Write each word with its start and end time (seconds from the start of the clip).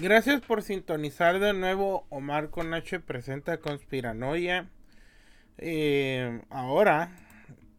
Gracias 0.00 0.40
por 0.40 0.62
sintonizar 0.62 1.40
de 1.40 1.52
nuevo. 1.52 2.06
Omar 2.08 2.48
con 2.48 2.72
H 2.72 3.00
presenta 3.00 3.58
Conspiranoia. 3.58 4.70
Eh, 5.58 6.40
ahora 6.48 7.12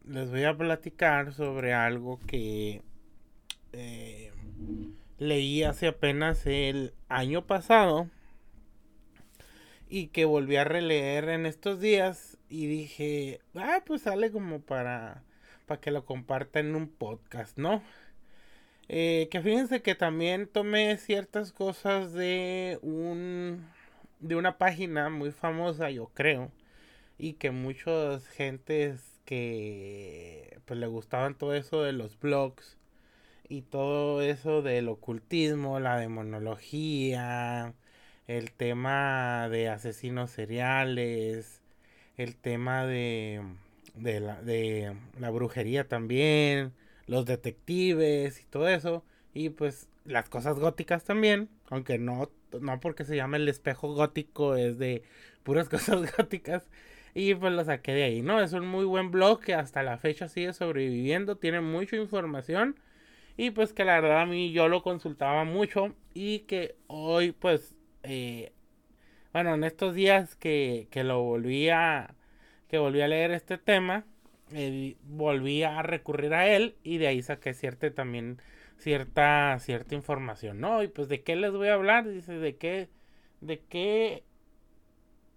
les 0.06 0.30
voy 0.30 0.44
a 0.44 0.56
platicar 0.56 1.32
sobre 1.32 1.74
algo 1.74 2.20
que 2.28 2.82
eh, 3.72 4.30
leí 5.18 5.64
hace 5.64 5.88
apenas 5.88 6.46
el 6.46 6.94
año 7.08 7.44
pasado 7.44 8.08
y 9.88 10.06
que 10.06 10.24
volví 10.24 10.54
a 10.54 10.64
releer 10.64 11.28
en 11.28 11.44
estos 11.44 11.80
días 11.80 12.38
y 12.48 12.66
dije, 12.66 13.40
ah, 13.56 13.82
pues 13.84 14.02
sale 14.02 14.30
como 14.30 14.60
para, 14.60 15.24
para 15.66 15.80
que 15.80 15.90
lo 15.90 16.04
comparta 16.04 16.60
en 16.60 16.76
un 16.76 16.86
podcast, 16.86 17.58
¿no? 17.58 17.82
Eh, 18.88 19.28
que 19.30 19.40
fíjense 19.40 19.82
que 19.82 19.94
también 19.94 20.46
tomé 20.48 20.96
ciertas 20.98 21.52
cosas 21.52 22.12
de 22.12 22.78
un 22.82 23.64
de 24.20 24.36
una 24.36 24.58
página 24.58 25.10
muy 25.10 25.32
famosa, 25.32 25.90
yo 25.90 26.08
creo, 26.14 26.52
y 27.18 27.34
que 27.34 27.50
muchas 27.50 28.26
gentes 28.28 29.20
que 29.24 30.60
pues 30.66 30.78
le 30.80 30.86
gustaban 30.86 31.36
todo 31.36 31.54
eso 31.54 31.82
de 31.82 31.92
los 31.92 32.18
blogs 32.20 32.78
y 33.48 33.62
todo 33.62 34.22
eso 34.22 34.62
del 34.62 34.88
ocultismo, 34.88 35.80
la 35.80 35.98
demonología, 35.98 37.74
el 38.28 38.52
tema 38.52 39.48
de 39.50 39.68
asesinos 39.68 40.30
seriales, 40.30 41.62
el 42.16 42.36
tema 42.36 42.86
de, 42.86 43.42
de, 43.94 44.20
la, 44.20 44.42
de 44.42 44.96
la 45.18 45.30
brujería 45.30 45.88
también, 45.88 46.72
los 47.06 47.26
detectives 47.26 48.40
y 48.40 48.44
todo 48.46 48.68
eso. 48.68 49.04
Y 49.34 49.50
pues 49.50 49.88
las 50.04 50.28
cosas 50.28 50.58
góticas 50.58 51.04
también, 51.04 51.48
aunque 51.70 51.98
no, 51.98 52.30
no 52.60 52.80
porque 52.80 53.04
se 53.04 53.16
llama 53.16 53.36
el 53.36 53.48
espejo 53.48 53.94
gótico, 53.94 54.56
es 54.56 54.78
de 54.78 55.02
puras 55.42 55.68
cosas 55.70 56.14
góticas. 56.16 56.68
Y 57.14 57.34
pues 57.34 57.52
lo 57.52 57.64
saqué 57.64 57.92
de 57.92 58.04
ahí, 58.04 58.22
¿no? 58.22 58.40
Es 58.40 58.52
un 58.54 58.66
muy 58.66 58.84
buen 58.84 59.10
blog 59.10 59.40
que 59.40 59.54
hasta 59.54 59.82
la 59.82 59.98
fecha 59.98 60.28
sigue 60.28 60.52
sobreviviendo, 60.54 61.36
tiene 61.36 61.60
mucha 61.60 61.96
información. 61.96 62.76
Y 63.36 63.50
pues 63.50 63.72
que 63.72 63.84
la 63.84 64.00
verdad 64.00 64.22
a 64.22 64.26
mí 64.26 64.52
yo 64.52 64.68
lo 64.68 64.82
consultaba 64.82 65.44
mucho 65.44 65.94
y 66.14 66.40
que 66.40 66.76
hoy 66.86 67.32
pues, 67.32 67.74
eh, 68.02 68.52
bueno, 69.32 69.54
en 69.54 69.64
estos 69.64 69.94
días 69.94 70.36
que, 70.36 70.88
que 70.90 71.04
lo 71.04 71.22
volví 71.22 71.68
a, 71.70 72.14
que 72.68 72.78
volví 72.78 73.00
a 73.02 73.08
leer 73.08 73.32
este 73.32 73.58
tema, 73.58 74.04
volví 75.04 75.62
a 75.62 75.82
recurrir 75.82 76.34
a 76.34 76.48
él 76.48 76.76
y 76.82 76.98
de 76.98 77.06
ahí 77.06 77.22
saqué 77.22 77.54
cierta 77.54 77.90
también 77.92 78.40
cierta 78.78 79.58
cierta 79.60 79.94
información, 79.94 80.60
¿no? 80.60 80.82
Y 80.82 80.88
pues 80.88 81.08
de 81.08 81.22
qué 81.22 81.36
les 81.36 81.52
voy 81.52 81.68
a 81.68 81.74
hablar, 81.74 82.08
dice 82.08 82.34
de 82.34 82.56
qué 82.56 82.88
de 83.40 83.60
qué 83.60 84.24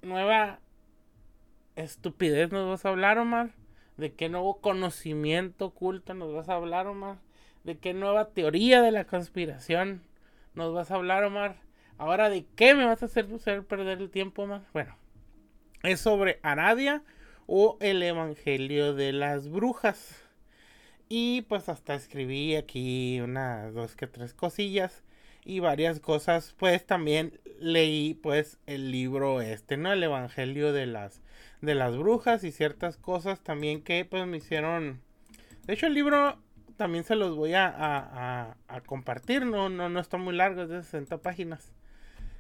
nueva 0.02 0.60
estupidez 1.76 2.52
nos 2.52 2.70
vas 2.70 2.86
a 2.86 2.90
hablar, 2.90 3.18
Omar? 3.18 3.52
¿De 3.98 4.14
qué 4.14 4.30
nuevo 4.30 4.60
conocimiento 4.60 5.68
oculto 5.68 6.14
nos 6.14 6.34
vas 6.34 6.50
a 6.50 6.56
hablar, 6.56 6.88
Omar? 6.88 7.18
¿De 7.64 7.78
qué 7.78 7.94
nueva 7.94 8.30
teoría 8.30 8.82
de 8.82 8.92
la 8.92 9.06
conspiración 9.06 10.02
nos 10.54 10.74
vas 10.74 10.92
a 10.92 10.96
hablar, 10.96 11.24
Omar? 11.24 11.58
Ahora, 11.98 12.30
¿de 12.30 12.46
qué 12.56 12.76
me 12.76 12.86
vas 12.86 13.02
a 13.04 13.06
hacer 13.06 13.28
perder 13.66 14.00
el 14.00 14.10
tiempo, 14.10 14.44
Omar? 14.44 14.64
Bueno, 14.74 14.98
es 15.84 16.00
sobre 16.02 16.40
Aradia 16.44 17.04
o 17.48 17.78
el 17.80 18.02
Evangelio 18.04 18.94
de 18.94 19.14
las 19.14 19.50
Brujas. 19.50 20.16
Y 21.10 21.44
pues 21.44 21.70
hasta 21.70 21.96
escribí 21.96 22.56
aquí 22.56 23.20
unas 23.22 23.74
dos 23.74 23.96
que 23.96 24.08
tres 24.08 24.34
cosillas 24.34 25.04
y 25.44 25.60
varias 25.60 26.00
cosas. 26.00 26.56
Pues 26.58 26.86
también 26.86 27.40
leí 27.60 28.16
pues 28.16 28.58
el 28.66 28.92
libro 28.92 29.42
este, 29.42 29.78
¿no? 29.78 29.94
El 29.94 30.04
Evangelio 30.04 30.74
de 30.74 30.88
las 30.88 31.22
de 31.62 31.76
las 31.76 31.98
brujas 31.98 32.44
y 32.44 32.52
ciertas 32.52 32.98
cosas 32.98 33.42
también 33.42 33.82
que 33.82 34.06
pues 34.06 34.26
me 34.28 34.38
hicieron. 34.38 35.02
De 35.66 35.74
hecho 35.74 35.88
el 35.88 35.94
libro 35.94 36.38
también 36.78 37.04
se 37.04 37.16
los 37.16 37.36
voy 37.36 37.54
a, 37.54 37.68
a, 37.68 38.58
a, 38.68 38.82
compartir, 38.82 39.46
no, 39.46 39.70
no, 39.70 39.90
no 39.90 40.00
está 40.00 40.18
muy 40.18 40.36
largo, 40.36 40.64
es 40.64 40.70
de 40.70 40.84
60 40.84 41.20
páginas. 41.20 41.72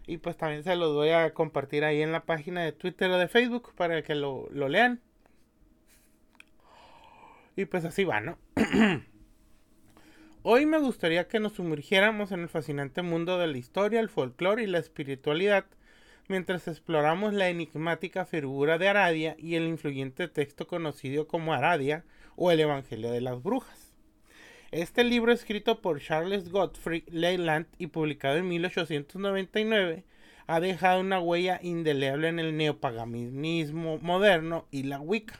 Y 0.07 0.17
pues 0.17 0.37
también 0.37 0.63
se 0.63 0.75
los 0.75 0.93
voy 0.93 1.09
a 1.09 1.33
compartir 1.33 1.83
ahí 1.83 2.01
en 2.01 2.11
la 2.11 2.25
página 2.25 2.63
de 2.63 2.71
Twitter 2.71 3.09
o 3.09 3.17
de 3.17 3.27
Facebook 3.27 3.73
para 3.75 4.03
que 4.03 4.13
lo, 4.15 4.47
lean. 4.51 5.01
Y 7.55 7.65
pues 7.65 7.85
así 7.85 8.03
va, 8.03 8.21
¿no? 8.21 8.37
Hoy 10.43 10.67
me 10.67 10.77
gustaría 10.77 11.27
que 11.27 11.39
nos 11.39 11.53
sumergiéramos 11.53 12.31
en 12.31 12.41
el 12.41 12.49
fascinante 12.49 13.01
mundo 13.01 13.39
de 13.39 13.47
la 13.47 13.57
historia, 13.57 13.99
el 13.99 14.09
folclore 14.09 14.61
y 14.61 14.67
la 14.67 14.77
espiritualidad, 14.77 15.65
mientras 16.27 16.67
exploramos 16.67 17.33
la 17.33 17.49
enigmática 17.49 18.25
figura 18.25 18.77
de 18.77 18.89
Aradia 18.89 19.35
y 19.39 19.55
el 19.55 19.63
influyente 19.63 20.27
texto 20.27 20.67
conocido 20.67 21.27
como 21.27 21.53
Aradia 21.53 22.03
o 22.35 22.51
el 22.51 22.59
Evangelio 22.59 23.09
de 23.09 23.21
las 23.21 23.41
Brujas. 23.41 23.84
Este 24.71 25.03
libro 25.03 25.31
escrito 25.31 25.79
por 25.79 26.01
Charles 26.01 26.49
Godfrey 26.49 27.03
Leyland 27.07 27.67
y 27.77 27.87
publicado 27.87 28.37
en 28.37 28.47
1899 28.47 30.03
ha 30.47 30.59
dejado 30.59 31.01
una 31.01 31.19
huella 31.19 31.59
indeleble 31.61 32.27
en 32.27 32.39
el 32.39 32.57
neopaganismo 32.57 33.99
moderno 33.99 34.67
y 34.71 34.83
la 34.83 34.99
Wicca. 34.99 35.39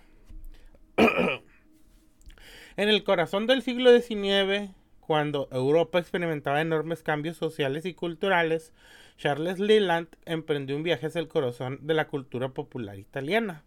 en 0.97 2.90
el 2.90 3.03
corazón 3.03 3.47
del 3.47 3.62
siglo 3.62 3.91
XIX, 4.00 4.72
cuando 5.00 5.47
Europa 5.52 6.00
experimentaba 6.00 6.62
enormes 6.62 7.03
cambios 7.03 7.38
sociales 7.38 7.85
y 7.85 7.94
culturales, 7.94 8.74
Charles 9.18 9.59
Leland 9.59 10.08
emprendió 10.25 10.75
un 10.75 10.84
viaje 10.84 11.08
hacia 11.08 11.19
el 11.19 11.28
corazón 11.28 11.80
de 11.81 11.94
la 11.94 12.08
cultura 12.08 12.50
popular 12.50 12.97
italiana. 13.00 13.64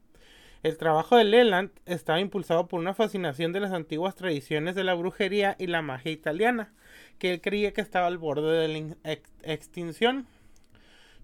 El 0.65 0.77
trabajo 0.77 1.17
de 1.17 1.25
Leland 1.25 1.71
estaba 1.87 2.19
impulsado 2.19 2.67
por 2.67 2.81
una 2.81 2.93
fascinación 2.93 3.53
de 3.53 3.61
las 3.61 3.73
antiguas 3.73 4.17
tradiciones 4.17 4.75
de 4.75 4.83
la 4.83 4.95
brujería 4.95 5.55
y 5.59 5.69
la 5.69 5.83
magia 5.83 6.11
italiana, 6.11 6.73
que 7.19 7.33
él 7.33 7.41
creía 7.41 7.73
que 7.73 7.81
estaba 7.81 8.09
al 8.09 8.19
borde 8.19 8.67
de 8.67 8.69
la 8.69 9.13
extinción. 9.45 10.27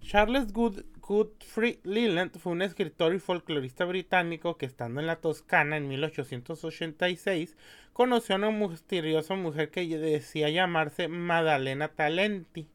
Charles 0.01 0.53
Godfrey 0.53 1.79
Leland 1.83 2.37
fue 2.37 2.53
un 2.53 2.61
escritor 2.61 3.13
y 3.13 3.19
folclorista 3.19 3.83
británico 3.83 4.57
que 4.57 4.67
estando 4.67 5.01
en 5.01 5.07
la 5.07 5.17
Toscana 5.17 5.77
en 5.77 5.89
1886 5.89 7.57
conoció 7.91 8.35
a 8.35 8.37
una 8.37 8.51
misteriosa 8.51 9.35
mujer 9.35 9.69
que 9.69 9.85
decía 9.97 10.49
llamarse 10.49 11.07
Madalena 11.07 11.89
Talenti. 11.89 12.69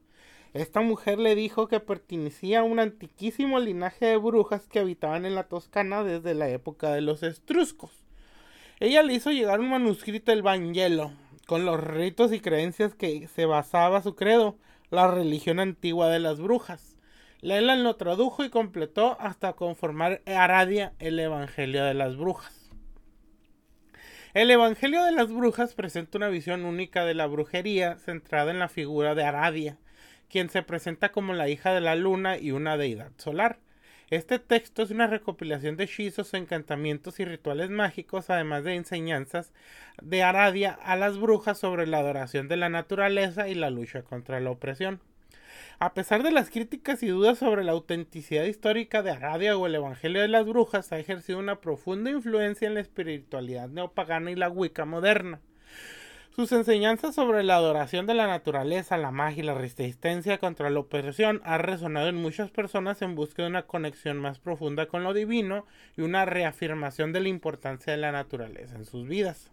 Esta 0.53 0.81
mujer 0.81 1.19
le 1.19 1.37
dijo 1.37 1.69
que 1.69 1.78
pertenecía 1.78 2.61
a 2.61 2.65
un 2.65 2.81
antiquísimo 2.81 3.61
linaje 3.61 4.06
de 4.06 4.16
brujas 4.16 4.66
que 4.66 4.81
habitaban 4.81 5.25
en 5.25 5.37
la 5.37 5.44
Toscana 5.44 6.03
desde 6.03 6.34
la 6.34 6.49
época 6.49 6.91
de 6.91 7.03
los 7.03 7.22
estruscos. 7.22 7.93
Ella 8.81 9.05
le 9.05 9.15
hizo 9.15 9.31
llegar 9.31 9.61
un 9.61 9.71
manuscrito 9.71 10.33
del 10.33 10.43
Vangelo, 10.43 11.12
con 11.47 11.65
los 11.65 11.78
ritos 11.78 12.33
y 12.33 12.41
creencias 12.41 12.94
que 12.94 13.28
se 13.28 13.44
basaba 13.44 14.03
su 14.03 14.16
credo, 14.16 14.56
la 14.91 15.09
religión 15.09 15.61
antigua 15.61 16.09
de 16.09 16.19
las 16.19 16.41
brujas. 16.41 16.97
Leland 17.43 17.84
lo 17.84 17.97
tradujo 17.97 18.44
y 18.44 18.50
completó 18.50 19.17
hasta 19.21 19.53
conformar 19.53 20.21
Aradia 20.27 20.94
el 20.99 21.19
Evangelio 21.19 21.84
de 21.84 21.94
las 21.94 22.17
Brujas. 22.17 22.71
El 24.34 24.50
Evangelio 24.50 25.03
de 25.05 25.12
las 25.12 25.32
Brujas 25.32 25.75
presenta 25.75 26.19
una 26.19 26.28
visión 26.28 26.65
única 26.65 27.05
de 27.05 27.15
la 27.15 27.27
brujería 27.27 27.97
centrada 27.97 28.50
en 28.50 28.59
la 28.59 28.69
figura 28.69 29.15
de 29.15 29.25
Aradia, 29.25 29.78
quien 30.31 30.49
se 30.49 30.63
presenta 30.63 31.13
como 31.13 31.35
la 31.35 31.49
hija 31.49 31.75
de 31.75 31.81
la 31.81 31.97
luna 31.97 32.39
y 32.39 32.53
una 32.53 32.77
deidad 32.77 33.13
solar. 33.19 33.59
Este 34.11 34.41
texto 34.41 34.83
es 34.83 34.91
una 34.91 35.07
recopilación 35.07 35.77
de 35.77 35.85
hechizos, 35.85 36.35
encantamientos 36.35 37.21
y 37.21 37.25
rituales 37.25 37.71
mágicos, 37.71 38.29
además 38.29 38.65
de 38.65 38.75
enseñanzas 38.75 39.53
de 40.03 40.23
Aradia 40.23 40.73
a 40.73 40.97
las 40.97 41.19
brujas 41.19 41.59
sobre 41.59 41.87
la 41.87 41.99
adoración 41.99 42.49
de 42.49 42.57
la 42.57 42.69
naturaleza 42.69 43.49
y 43.49 43.55
la 43.55 43.71
lucha 43.71 44.03
contra 44.03 44.41
la 44.41 44.51
opresión. 44.51 45.01
A 45.79 45.95
pesar 45.95 46.23
de 46.23 46.33
las 46.33 46.51
críticas 46.51 47.03
y 47.03 47.09
dudas 47.09 47.38
sobre 47.38 47.65
la 47.65 47.73
autenticidad 47.73 48.44
histórica 48.44 49.03
de 49.03 49.12
Aradia 49.12 49.56
o 49.56 49.67
el 49.67 49.76
Evangelio 49.76 50.21
de 50.21 50.29
las 50.29 50.44
Brujas, 50.44 50.93
ha 50.93 50.99
ejercido 50.99 51.38
una 51.38 51.61
profunda 51.61 52.11
influencia 52.11 52.67
en 52.69 52.75
la 52.75 52.81
espiritualidad 52.81 53.69
neopagana 53.69 54.31
y 54.31 54.35
la 54.35 54.50
Wicca 54.50 54.85
moderna. 54.85 55.41
Sus 56.35 56.53
enseñanzas 56.53 57.17
sobre 57.17 57.43
la 57.43 57.56
adoración 57.56 58.06
de 58.06 58.15
la 58.15 58.29
naturaleza, 58.29 58.97
la 58.97 59.11
magia 59.11 59.43
y 59.43 59.47
la 59.47 59.55
resistencia 59.55 60.38
contra 60.38 60.71
la 60.71 60.79
opresión 60.79 61.43
han 61.44 61.61
resonado 61.61 62.09
en 62.09 62.15
muchas 62.15 62.50
personas 62.50 63.03
en 63.03 63.17
busca 63.17 63.43
de 63.43 63.49
una 63.49 63.67
conexión 63.67 64.17
más 64.17 64.38
profunda 64.38 64.87
con 64.87 65.03
lo 65.03 65.12
divino 65.12 65.67
y 65.97 66.03
una 66.03 66.25
reafirmación 66.27 67.12
de 67.12 67.21
la 67.21 67.29
importancia 67.29 67.93
de 67.93 67.99
la 67.99 68.12
naturaleza 68.12 68.77
en 68.77 68.85
sus 68.85 69.09
vidas. 69.09 69.50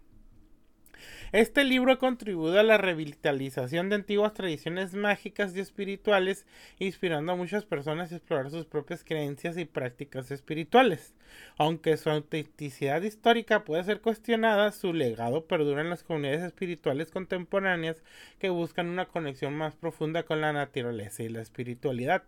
Este 1.32 1.64
libro 1.64 1.92
ha 1.92 2.00
contribuido 2.00 2.60
a 2.60 2.64
la 2.64 2.78
revitalización 2.78 3.90
de 3.90 3.96
antiguas 3.96 4.34
tradiciones 4.34 4.94
mágicas 4.94 5.56
y 5.56 5.60
espirituales, 5.60 6.46
inspirando 6.80 7.32
a 7.32 7.36
muchas 7.36 7.66
personas 7.66 8.12
a 8.12 8.16
explorar 8.16 8.50
sus 8.50 8.66
propias 8.66 9.04
creencias 9.04 9.58
y 9.58 9.66
prácticas 9.66 10.32
espirituales. 10.32 11.14
Aunque 11.58 11.98
su 11.98 12.10
autenticidad 12.10 13.02
histórica 13.02 13.66
puede 13.66 13.84
ser 13.84 14.02
cuestionada, 14.02 14.72
su 14.72 14.94
legado 14.94 15.46
perdura 15.46 15.82
en 15.82 15.90
las 15.90 16.04
comunidades 16.04 16.44
espirituales 16.44 17.12
contemporáneas 17.12 18.04
que 18.40 18.50
buscan 18.50 18.88
una 18.88 19.06
conexión 19.06 19.54
más 19.54 19.76
profunda 19.76 20.24
con 20.24 20.42
la 20.42 20.54
naturaleza 20.54 21.24
y 21.24 21.30
la 21.30 21.42
espiritualidad. 21.42 22.24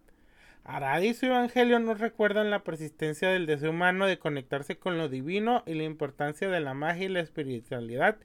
Arad 0.63 1.01
y 1.01 1.13
su 1.13 1.25
evangelio 1.25 1.79
nos 1.79 1.99
recuerdan 1.99 2.51
la 2.51 2.63
persistencia 2.63 3.29
del 3.29 3.45
deseo 3.45 3.71
humano 3.71 4.05
de 4.05 4.19
conectarse 4.19 4.77
con 4.77 4.97
lo 4.97 5.09
divino 5.09 5.63
y 5.65 5.73
la 5.73 5.83
importancia 5.83 6.49
de 6.49 6.59
la 6.59 6.73
magia 6.73 7.05
y 7.05 7.09
la 7.09 7.21
espiritualidad 7.21 8.17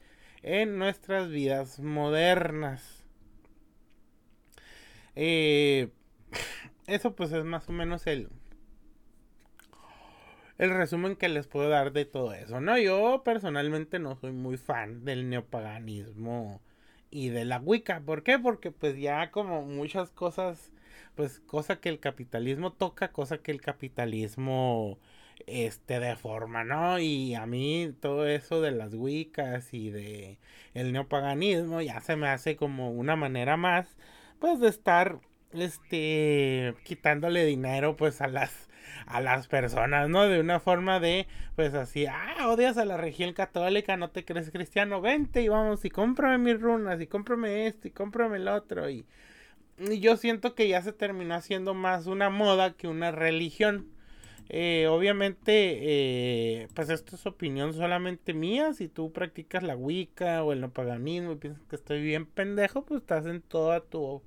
en 0.44 0.78
nuestras 0.78 1.30
vidas 1.30 1.80
modernas. 1.80 3.02
Eh, 5.16 5.90
eso 6.86 7.14
pues 7.16 7.32
es 7.32 7.44
más 7.44 7.68
o 7.68 7.72
menos 7.72 8.06
el, 8.06 8.28
el 10.58 10.70
resumen 10.70 11.16
que 11.16 11.28
les 11.28 11.46
puedo 11.46 11.68
dar 11.68 11.92
de 11.92 12.04
todo 12.04 12.34
eso, 12.34 12.60
¿no? 12.60 12.78
Yo 12.78 13.22
personalmente 13.24 13.98
no 13.98 14.16
soy 14.16 14.32
muy 14.32 14.56
fan 14.58 15.04
del 15.04 15.30
neopaganismo 15.30 16.60
y 17.10 17.30
de 17.30 17.44
la 17.44 17.58
Wicca. 17.58 18.00
¿Por 18.00 18.22
qué? 18.22 18.38
Porque 18.38 18.70
pues 18.70 18.98
ya 18.98 19.30
como 19.30 19.62
muchas 19.62 20.10
cosas, 20.10 20.72
pues 21.14 21.40
cosa 21.40 21.80
que 21.80 21.88
el 21.88 22.00
capitalismo 22.00 22.72
toca, 22.72 23.12
cosa 23.12 23.38
que 23.38 23.50
el 23.52 23.60
capitalismo 23.62 24.98
este 25.46 26.00
de 26.00 26.16
forma, 26.16 26.64
¿no? 26.64 26.98
Y 26.98 27.34
a 27.34 27.46
mí 27.46 27.92
todo 28.00 28.26
eso 28.26 28.60
de 28.60 28.72
las 28.72 28.94
wicas 28.94 29.72
y 29.74 29.90
de 29.90 30.38
el 30.74 30.92
neopaganismo 30.92 31.80
ya 31.80 32.00
se 32.00 32.16
me 32.16 32.28
hace 32.28 32.56
como 32.56 32.90
una 32.90 33.16
manera 33.16 33.56
más 33.56 33.96
pues 34.38 34.60
de 34.60 34.68
estar 34.68 35.20
este 35.52 36.74
quitándole 36.84 37.44
dinero 37.44 37.96
pues 37.96 38.20
a 38.20 38.28
las 38.28 38.68
a 39.06 39.20
las 39.20 39.48
personas, 39.48 40.08
¿no? 40.08 40.28
De 40.28 40.40
una 40.40 40.60
forma 40.60 41.00
de, 41.00 41.26
pues 41.56 41.74
así, 41.74 42.06
ah, 42.06 42.48
odias 42.48 42.78
a 42.78 42.84
la 42.84 42.96
región 42.96 43.32
católica, 43.32 43.96
no 43.96 44.10
te 44.10 44.24
crees 44.24 44.50
cristiano, 44.50 45.00
vente 45.00 45.42
y 45.42 45.48
vamos 45.48 45.84
y 45.84 45.90
cómprame 45.90 46.38
mis 46.38 46.60
runas 46.60 47.00
y 47.00 47.06
cómprame 47.06 47.66
esto 47.66 47.88
y 47.88 47.90
cómprame 47.90 48.36
el 48.36 48.48
otro 48.48 48.88
y, 48.90 49.06
y 49.78 50.00
yo 50.00 50.16
siento 50.16 50.54
que 50.54 50.68
ya 50.68 50.82
se 50.82 50.92
terminó 50.92 51.34
haciendo 51.34 51.74
más 51.74 52.06
una 52.06 52.30
moda 52.30 52.72
que 52.74 52.88
una 52.88 53.10
religión. 53.10 53.93
Eh, 54.50 54.86
obviamente, 54.88 56.62
eh, 56.62 56.68
pues 56.74 56.90
esto 56.90 57.16
es 57.16 57.26
opinión 57.26 57.72
solamente 57.74 58.34
mía. 58.34 58.72
Si 58.74 58.88
tú 58.88 59.12
practicas 59.12 59.62
la 59.62 59.76
Wicca 59.76 60.42
o 60.44 60.52
el 60.52 60.60
no 60.60 60.70
paganismo 60.72 61.32
y 61.32 61.36
piensas 61.36 61.64
que 61.68 61.76
estoy 61.76 62.02
bien 62.02 62.26
pendejo, 62.26 62.84
pues 62.84 63.00
estás 63.00 63.26
en 63.26 63.40
toda 63.42 63.80
tu, 63.80 64.22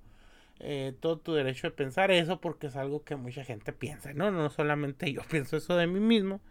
eh, 0.59 0.93
todo 1.01 1.19
tu 1.19 1.33
derecho 1.33 1.67
de 1.67 1.71
pensar 1.71 2.11
eso 2.11 2.41
porque 2.41 2.67
es 2.67 2.75
algo 2.77 3.03
que 3.03 3.15
mucha 3.17 3.43
gente 3.45 3.73
piensa, 3.73 4.13
¿no? 4.13 4.31
No 4.31 4.49
solamente 4.51 5.11
yo 5.13 5.21
pienso 5.31 5.57
eso 5.57 5.75
de 5.77 5.87
mí 5.87 5.99
mismo. 5.99 6.41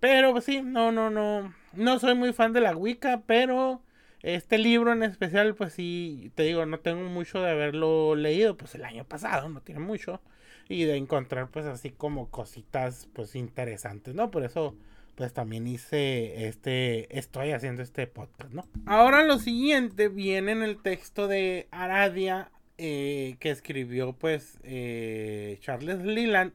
Pero 0.00 0.32
pues 0.32 0.44
sí, 0.44 0.62
no, 0.62 0.92
no, 0.92 1.10
no. 1.10 1.54
No 1.74 1.98
soy 1.98 2.14
muy 2.14 2.32
fan 2.32 2.52
de 2.52 2.60
la 2.60 2.76
Wicca, 2.76 3.22
pero 3.26 3.82
este 4.22 4.58
libro 4.58 4.92
en 4.92 5.02
especial, 5.02 5.54
pues 5.54 5.72
sí, 5.74 6.32
te 6.34 6.44
digo, 6.44 6.66
no 6.66 6.80
tengo 6.80 7.08
mucho 7.10 7.40
de 7.42 7.50
haberlo 7.50 8.14
leído, 8.16 8.56
pues 8.56 8.74
el 8.74 8.84
año 8.84 9.04
pasado, 9.04 9.48
no 9.48 9.60
tiene 9.62 9.80
mucho 9.80 10.20
y 10.68 10.84
de 10.84 10.96
encontrar 10.96 11.48
pues 11.50 11.66
así 11.66 11.90
como 11.90 12.30
cositas 12.30 13.08
pues 13.12 13.34
interesantes, 13.34 14.14
¿no? 14.14 14.30
Por 14.30 14.44
eso 14.44 14.76
pues 15.14 15.32
también 15.32 15.66
hice 15.66 16.48
este, 16.48 17.16
estoy 17.16 17.52
haciendo 17.52 17.82
este 17.82 18.06
podcast, 18.06 18.52
¿no? 18.52 18.66
Ahora 18.86 19.22
lo 19.24 19.38
siguiente 19.38 20.08
viene 20.08 20.52
en 20.52 20.62
el 20.62 20.82
texto 20.82 21.28
de 21.28 21.68
Aradia 21.70 22.50
eh, 22.78 23.36
que 23.38 23.50
escribió 23.50 24.14
pues 24.14 24.58
eh, 24.64 25.58
Charles 25.60 26.00
Leland 26.02 26.52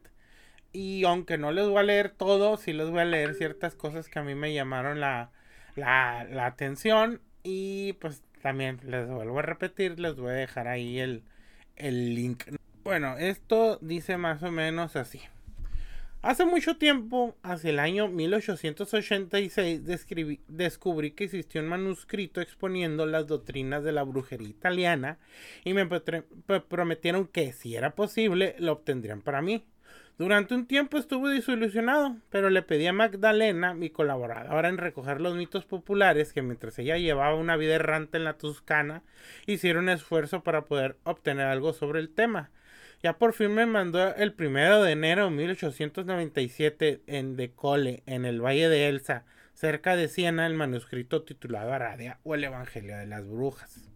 y 0.73 1.05
aunque 1.05 1.37
no 1.37 1.51
les 1.51 1.67
voy 1.67 1.77
a 1.77 1.83
leer 1.83 2.09
todo, 2.09 2.57
sí 2.57 2.73
les 2.73 2.89
voy 2.89 2.99
a 2.99 3.05
leer 3.05 3.33
ciertas 3.35 3.75
cosas 3.75 4.09
que 4.09 4.19
a 4.19 4.23
mí 4.23 4.35
me 4.35 4.53
llamaron 4.53 4.99
la, 4.99 5.31
la, 5.75 6.25
la 6.25 6.45
atención 6.45 7.21
y 7.43 7.93
pues 7.93 8.21
también 8.41 8.79
les 8.83 9.07
vuelvo 9.09 9.39
a 9.39 9.43
repetir, 9.43 9.99
les 9.99 10.15
voy 10.15 10.31
a 10.31 10.33
dejar 10.33 10.67
ahí 10.67 10.99
el, 10.99 11.23
el 11.75 12.15
link. 12.15 12.43
Bueno, 12.83 13.17
esto 13.17 13.77
dice 13.81 14.17
más 14.17 14.41
o 14.41 14.51
menos 14.51 14.95
así. 14.95 15.21
Hace 16.21 16.45
mucho 16.45 16.77
tiempo, 16.77 17.35
hacia 17.43 17.69
el 17.69 17.79
año 17.79 18.07
1886, 18.07 19.83
descubrí 20.47 21.11
que 21.11 21.25
existió 21.25 21.61
un 21.61 21.67
manuscrito 21.67 22.41
exponiendo 22.41 23.05
las 23.05 23.27
doctrinas 23.27 23.83
de 23.83 23.91
la 23.93 24.03
brujería 24.03 24.49
italiana 24.49 25.17
y 25.63 25.73
me 25.73 25.85
prometieron 25.87 27.27
que 27.27 27.53
si 27.53 27.75
era 27.75 27.95
posible 27.95 28.55
lo 28.59 28.73
obtendrían 28.73 29.21
para 29.21 29.41
mí. 29.41 29.65
Durante 30.17 30.53
un 30.53 30.65
tiempo 30.65 30.97
estuve 30.97 31.33
desilusionado, 31.33 32.17
pero 32.29 32.49
le 32.49 32.61
pedí 32.61 32.87
a 32.87 32.93
Magdalena, 32.93 33.73
mi 33.73 33.89
colaboradora 33.89 34.67
en 34.67 34.77
recoger 34.77 35.21
los 35.21 35.35
mitos 35.35 35.63
populares, 35.63 36.33
que 36.33 36.41
mientras 36.41 36.77
ella 36.79 36.97
llevaba 36.97 37.35
una 37.35 37.55
vida 37.55 37.75
errante 37.75 38.17
en 38.17 38.25
la 38.25 38.33
Toscana, 38.33 39.03
hiciera 39.45 39.79
un 39.79 39.87
esfuerzo 39.87 40.43
para 40.43 40.65
poder 40.65 40.97
obtener 41.05 41.47
algo 41.47 41.71
sobre 41.71 42.01
el 42.01 42.09
tema. 42.09 42.51
Ya 43.01 43.17
por 43.17 43.33
fin 43.33 43.53
me 43.53 43.65
mandó 43.65 44.13
el 44.15 44.33
primero 44.33 44.83
de 44.83 44.91
enero 44.91 45.25
de 45.25 45.31
1897 45.31 47.01
en 47.07 47.37
Decole, 47.37 48.03
en 48.05 48.25
el 48.25 48.43
Valle 48.43 48.67
de 48.67 48.89
Elsa, 48.89 49.23
cerca 49.53 49.95
de 49.95 50.09
Siena, 50.09 50.45
el 50.45 50.53
manuscrito 50.53 51.23
titulado 51.23 51.71
Aradia 51.71 52.19
o 52.23 52.35
el 52.35 52.43
Evangelio 52.43 52.97
de 52.97 53.05
las 53.05 53.25
Brujas. 53.25 53.89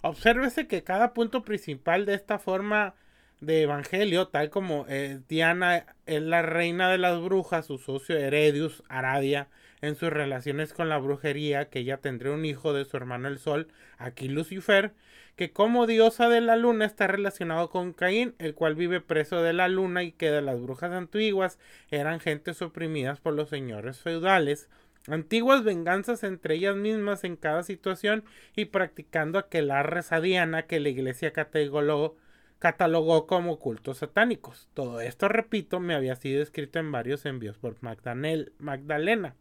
Obsérvese 0.00 0.66
que 0.66 0.82
cada 0.82 1.12
punto 1.12 1.44
principal 1.44 2.06
de 2.06 2.14
esta 2.14 2.38
forma 2.38 2.94
de 3.40 3.62
evangelio, 3.62 4.28
tal 4.28 4.50
como 4.50 4.86
eh, 4.88 5.20
Diana 5.28 5.96
es 6.06 6.22
la 6.22 6.42
reina 6.42 6.90
de 6.90 6.98
las 6.98 7.20
brujas, 7.20 7.66
su 7.66 7.76
socio 7.76 8.16
Heredius 8.16 8.82
Aradia, 8.88 9.48
en 9.82 9.96
sus 9.96 10.10
relaciones 10.10 10.72
con 10.72 10.88
la 10.88 10.96
brujería, 10.98 11.68
que 11.68 11.80
ella 11.80 11.98
tendría 11.98 12.32
un 12.32 12.44
hijo 12.44 12.72
de 12.72 12.84
su 12.84 12.96
hermano 12.96 13.28
el 13.28 13.38
Sol, 13.38 13.68
aquí 13.98 14.28
Lucifer, 14.28 14.94
que 15.36 15.52
como 15.52 15.86
diosa 15.86 16.28
de 16.28 16.40
la 16.40 16.56
luna 16.56 16.84
está 16.84 17.08
relacionado 17.08 17.68
con 17.68 17.92
Caín, 17.92 18.34
el 18.38 18.54
cual 18.54 18.76
vive 18.76 19.00
preso 19.00 19.42
de 19.42 19.52
la 19.52 19.68
luna 19.68 20.04
y 20.04 20.12
que 20.12 20.30
de 20.30 20.40
las 20.40 20.60
brujas 20.60 20.92
antiguas 20.92 21.58
eran 21.90 22.20
gentes 22.20 22.62
oprimidas 22.62 23.20
por 23.20 23.34
los 23.34 23.48
señores 23.48 23.98
feudales, 23.98 24.68
antiguas 25.08 25.64
venganzas 25.64 26.22
entre 26.22 26.54
ellas 26.54 26.76
mismas 26.76 27.24
en 27.24 27.36
cada 27.36 27.64
situación 27.64 28.24
y 28.54 28.66
practicando 28.66 29.38
aquel 29.38 29.72
reza 29.82 30.20
diana 30.20 30.66
que 30.66 30.78
la 30.78 30.90
iglesia 30.90 31.32
catalogó, 31.32 32.16
catalogó 32.60 33.26
como 33.26 33.58
cultos 33.58 33.98
satánicos. 33.98 34.68
Todo 34.74 35.00
esto, 35.00 35.28
repito, 35.28 35.80
me 35.80 35.94
había 35.94 36.14
sido 36.14 36.40
escrito 36.40 36.78
en 36.78 36.92
varios 36.92 37.26
envíos 37.26 37.58
por 37.58 37.78
Magdalena. 37.82 39.34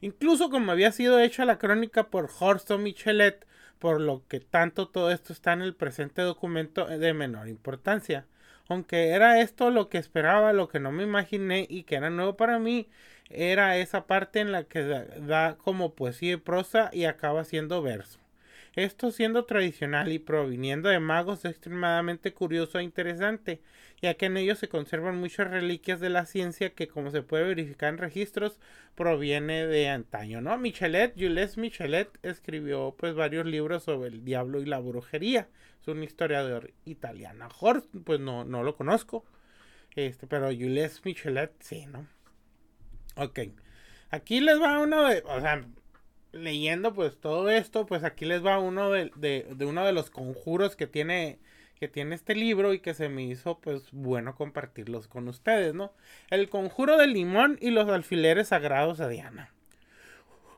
Incluso 0.00 0.50
como 0.50 0.72
había 0.72 0.92
sido 0.92 1.18
hecha 1.20 1.44
la 1.44 1.58
crónica 1.58 2.08
por 2.08 2.30
Horsto 2.38 2.78
Michelet, 2.78 3.46
por 3.78 4.00
lo 4.00 4.26
que 4.28 4.40
tanto 4.40 4.88
todo 4.88 5.10
esto 5.10 5.32
está 5.32 5.52
en 5.52 5.62
el 5.62 5.74
presente 5.74 6.22
documento 6.22 6.86
de 6.86 7.14
menor 7.14 7.48
importancia. 7.48 8.26
Aunque 8.68 9.10
era 9.10 9.40
esto 9.40 9.70
lo 9.70 9.88
que 9.88 9.98
esperaba, 9.98 10.52
lo 10.52 10.68
que 10.68 10.80
no 10.80 10.92
me 10.92 11.02
imaginé 11.02 11.66
y 11.70 11.84
que 11.84 11.96
era 11.96 12.10
nuevo 12.10 12.36
para 12.36 12.58
mí, 12.58 12.88
era 13.30 13.76
esa 13.78 14.06
parte 14.06 14.40
en 14.40 14.52
la 14.52 14.64
que 14.64 14.82
da, 14.82 15.56
como 15.56 15.94
poesía 15.94 16.34
y 16.34 16.36
prosa 16.36 16.90
y 16.92 17.04
acaba 17.04 17.44
siendo 17.44 17.82
verso. 17.82 18.18
Esto 18.74 19.10
siendo 19.10 19.44
tradicional 19.44 20.12
y 20.12 20.18
proviniendo 20.18 20.88
de 20.88 21.00
magos 21.00 21.44
es 21.44 21.52
extremadamente 21.52 22.32
curioso 22.32 22.78
e 22.78 22.84
interesante, 22.84 23.60
ya 24.00 24.14
que 24.14 24.26
en 24.26 24.36
ellos 24.36 24.58
se 24.58 24.68
conservan 24.68 25.16
muchas 25.18 25.50
reliquias 25.50 26.00
de 26.00 26.08
la 26.08 26.24
ciencia 26.26 26.70
que, 26.70 26.88
como 26.88 27.10
se 27.10 27.22
puede 27.22 27.44
verificar 27.44 27.88
en 27.90 27.98
registros, 27.98 28.58
proviene 28.94 29.66
de 29.66 29.88
antaño, 29.88 30.40
¿no? 30.40 30.56
Michelet, 30.58 31.14
Jules 31.18 31.56
Michelet, 31.56 32.08
escribió 32.22 32.94
pues 32.96 33.14
varios 33.14 33.46
libros 33.46 33.84
sobre 33.84 34.10
el 34.10 34.24
diablo 34.24 34.60
y 34.60 34.66
la 34.66 34.78
brujería. 34.78 35.48
Es 35.80 35.88
un 35.88 36.02
historiador 36.02 36.72
italiano. 36.84 37.48
Horst, 37.58 37.86
pues 38.04 38.20
no, 38.20 38.44
no 38.44 38.62
lo 38.62 38.76
conozco. 38.76 39.24
Este, 39.96 40.26
pero 40.26 40.46
Jules 40.46 41.04
Michelet, 41.04 41.52
sí, 41.60 41.86
¿no? 41.86 42.06
Ok. 43.16 43.40
Aquí 44.10 44.40
les 44.40 44.60
va 44.60 44.78
uno 44.78 45.08
de, 45.08 45.22
o 45.26 45.40
sea, 45.40 45.64
leyendo 46.32 46.94
pues 46.94 47.18
todo 47.20 47.50
esto, 47.50 47.84
pues 47.86 48.04
aquí 48.04 48.24
les 48.24 48.44
va 48.44 48.58
uno 48.60 48.90
de, 48.90 49.10
de 49.16 49.64
uno 49.66 49.84
de 49.84 49.92
los 49.92 50.10
conjuros 50.10 50.76
que 50.76 50.86
tiene 50.86 51.40
que 51.78 51.88
tiene 51.88 52.14
este 52.14 52.34
libro 52.34 52.74
y 52.74 52.80
que 52.80 52.94
se 52.94 53.08
me 53.08 53.24
hizo 53.24 53.58
pues 53.60 53.90
bueno 53.92 54.34
compartirlos 54.34 55.08
con 55.08 55.28
ustedes, 55.28 55.74
¿no? 55.74 55.92
El 56.30 56.48
conjuro 56.48 56.96
del 56.96 57.12
limón 57.12 57.58
y 57.60 57.70
los 57.70 57.88
alfileres 57.88 58.48
sagrados 58.48 59.00
a 59.00 59.08
Diana. 59.08 59.52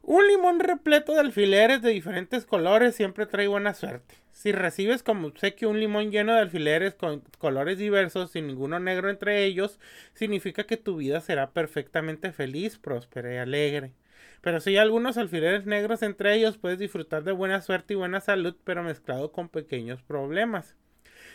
Un 0.02 0.26
limón 0.26 0.60
repleto 0.60 1.12
de 1.12 1.20
alfileres 1.20 1.82
de 1.82 1.90
diferentes 1.90 2.46
colores 2.46 2.94
siempre 2.94 3.26
trae 3.26 3.46
buena 3.48 3.74
suerte. 3.74 4.14
Si 4.32 4.50
recibes 4.50 5.02
como 5.02 5.32
que 5.34 5.66
un 5.66 5.78
limón 5.78 6.10
lleno 6.10 6.32
de 6.32 6.40
alfileres 6.40 6.94
con 6.94 7.20
colores 7.38 7.76
diversos, 7.76 8.30
sin 8.30 8.46
ninguno 8.46 8.80
negro 8.80 9.10
entre 9.10 9.44
ellos, 9.44 9.78
significa 10.14 10.64
que 10.64 10.78
tu 10.78 10.96
vida 10.96 11.20
será 11.20 11.50
perfectamente 11.50 12.32
feliz, 12.32 12.78
próspera 12.78 13.34
y 13.34 13.36
alegre. 13.36 13.92
Pero 14.40 14.60
si 14.60 14.70
hay 14.70 14.78
algunos 14.78 15.18
alfileres 15.18 15.66
negros 15.66 16.02
entre 16.02 16.34
ellos, 16.34 16.56
puedes 16.56 16.78
disfrutar 16.78 17.22
de 17.22 17.32
buena 17.32 17.60
suerte 17.60 17.92
y 17.92 17.96
buena 17.96 18.20
salud, 18.20 18.56
pero 18.64 18.82
mezclado 18.82 19.32
con 19.32 19.50
pequeños 19.50 20.02
problemas. 20.02 20.76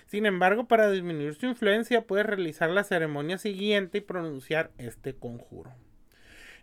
Sin 0.05 0.25
embargo, 0.25 0.67
para 0.67 0.91
disminuir 0.91 1.35
su 1.35 1.47
influencia, 1.47 2.05
puedes 2.05 2.25
realizar 2.25 2.69
la 2.69 2.83
ceremonia 2.83 3.38
siguiente 3.38 3.97
y 4.00 4.01
pronunciar 4.01 4.71
este 4.77 5.15
conjuro. 5.15 5.74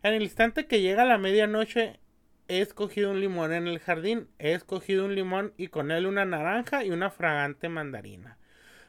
En 0.02 0.14
el 0.14 0.22
instante 0.22 0.66
que 0.66 0.80
llega 0.80 1.04
la 1.04 1.18
medianoche, 1.18 2.00
he 2.48 2.60
escogido 2.60 3.10
un 3.10 3.20
limón 3.20 3.52
en 3.52 3.66
el 3.66 3.78
jardín, 3.78 4.28
he 4.38 4.52
escogido 4.52 5.04
un 5.04 5.14
limón 5.14 5.54
y 5.56 5.68
con 5.68 5.90
él 5.90 6.06
una 6.06 6.24
naranja 6.24 6.84
y 6.84 6.90
una 6.90 7.10
fragante 7.10 7.68
mandarina. 7.68 8.38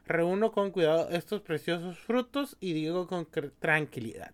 Reúno 0.06 0.52
con 0.52 0.72
cuidado 0.72 1.10
estos 1.12 1.42
preciosos 1.42 1.98
frutos 1.98 2.58
y 2.60 2.74
digo 2.74 3.08
con 3.08 3.28
tranquilidad. 3.60 4.34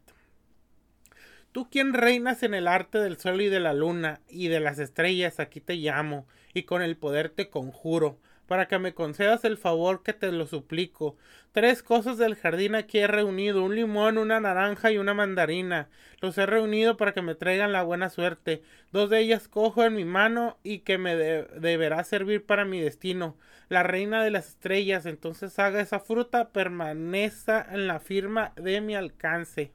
Tú 1.52 1.70
quien 1.70 1.94
reinas 1.94 2.44
en 2.44 2.54
el 2.54 2.68
arte 2.68 3.00
del 3.00 3.18
sol 3.18 3.42
y 3.42 3.50
de 3.50 3.60
la 3.60 3.74
luna 3.74 4.22
y 4.28 4.48
de 4.48 4.60
las 4.60 4.80
estrellas, 4.80 5.40
aquí 5.40 5.62
te 5.62 5.76
llamo, 5.76 6.28
y 6.54 6.64
con 6.64 6.82
el 6.82 6.96
poder 6.96 7.30
te 7.30 7.50
conjuro, 7.50 8.20
para 8.50 8.68
que 8.68 8.80
me 8.80 8.96
concedas 8.96 9.46
el 9.46 9.58
favor 9.58 10.02
que 10.02 10.12
te 10.12 10.32
lo 10.32 10.48
suplico. 10.48 11.16
Tres 11.52 11.84
cosas 11.84 12.18
del 12.18 12.36
jardín 12.36 12.74
aquí 12.74 12.98
he 12.98 13.06
reunido, 13.06 13.64
un 13.64 13.76
limón, 13.76 14.18
una 14.18 14.40
naranja 14.40 14.92
y 14.92 14.98
una 14.98 15.14
mandarina. 15.14 15.88
Los 16.20 16.36
he 16.40 16.48
reunido 16.48 16.98
para 16.98 17.14
que 17.14 17.22
me 17.22 17.36
traigan 17.36 17.72
la 17.72 17.84
buena 17.84 18.10
suerte. 18.10 18.64
Dos 18.92 19.12
de 19.12 19.20
ellas 19.20 19.48
cojo 19.48 19.84
en 19.84 19.94
mi 19.94 20.04
mano 20.04 20.58
y 20.64 20.80
que 20.80 20.98
me 20.98 21.16
deberá 21.16 22.04
servir 22.04 22.44
para 22.44 22.66
mi 22.66 22.82
destino. 22.82 23.38
La 23.70 23.84
reina 23.84 24.24
de 24.24 24.32
las 24.32 24.48
estrellas, 24.48 25.06
entonces 25.06 25.60
haga 25.60 25.80
esa 25.80 26.00
fruta 26.00 26.50
permanezca 26.50 27.68
en 27.72 27.86
la 27.86 28.00
firma 28.00 28.54
de 28.56 28.82
mi 28.82 28.96
alcance. 28.96 29.72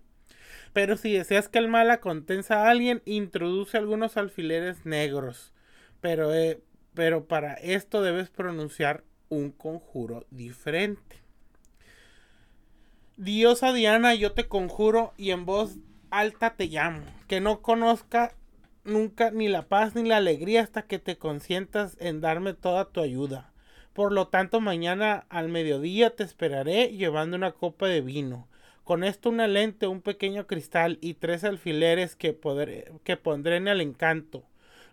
Pero 0.73 0.97
si 0.97 1.12
deseas 1.12 1.49
que 1.49 1.61
el 1.61 1.69
mal 1.69 1.93
acontenza 1.93 2.64
a 2.64 2.71
alguien, 2.71 3.02
introduce 3.04 3.78
algunos 3.78 4.16
alfileres 4.16 4.85
negros. 4.85 5.54
Pero, 6.00 6.35
eh, 6.35 6.61
pero 6.94 7.26
para 7.26 7.54
esto 7.54 8.02
debes 8.02 8.30
pronunciar 8.30 9.04
un 9.28 9.50
conjuro 9.50 10.26
diferente. 10.30 11.22
Diosa 13.16 13.72
Diana, 13.72 14.14
yo 14.14 14.32
te 14.32 14.48
conjuro 14.48 15.12
y 15.16 15.30
en 15.30 15.44
voz 15.44 15.76
alta 16.10 16.54
te 16.56 16.66
llamo, 16.66 17.02
que 17.28 17.40
no 17.40 17.60
conozca 17.60 18.34
nunca 18.84 19.30
ni 19.30 19.48
la 19.48 19.62
paz 19.62 19.94
ni 19.94 20.08
la 20.08 20.18
alegría 20.18 20.62
hasta 20.62 20.82
que 20.82 20.98
te 20.98 21.16
consientas 21.16 21.96
en 22.00 22.20
darme 22.20 22.54
toda 22.54 22.86
tu 22.86 23.00
ayuda. 23.00 23.52
Por 23.92 24.12
lo 24.12 24.28
tanto, 24.28 24.60
mañana 24.60 25.26
al 25.28 25.48
mediodía 25.48 26.10
te 26.10 26.24
esperaré 26.24 26.88
llevando 26.88 27.36
una 27.36 27.52
copa 27.52 27.86
de 27.86 28.00
vino. 28.00 28.48
Con 28.82 29.04
esto 29.04 29.30
una 29.30 29.46
lente, 29.46 29.86
un 29.86 30.02
pequeño 30.02 30.46
cristal 30.46 30.98
y 31.00 31.14
tres 31.14 31.44
alfileres 31.44 32.16
que, 32.16 32.36
que 33.04 33.16
pondré 33.16 33.56
en 33.56 33.68
el 33.68 33.80
encanto 33.80 34.44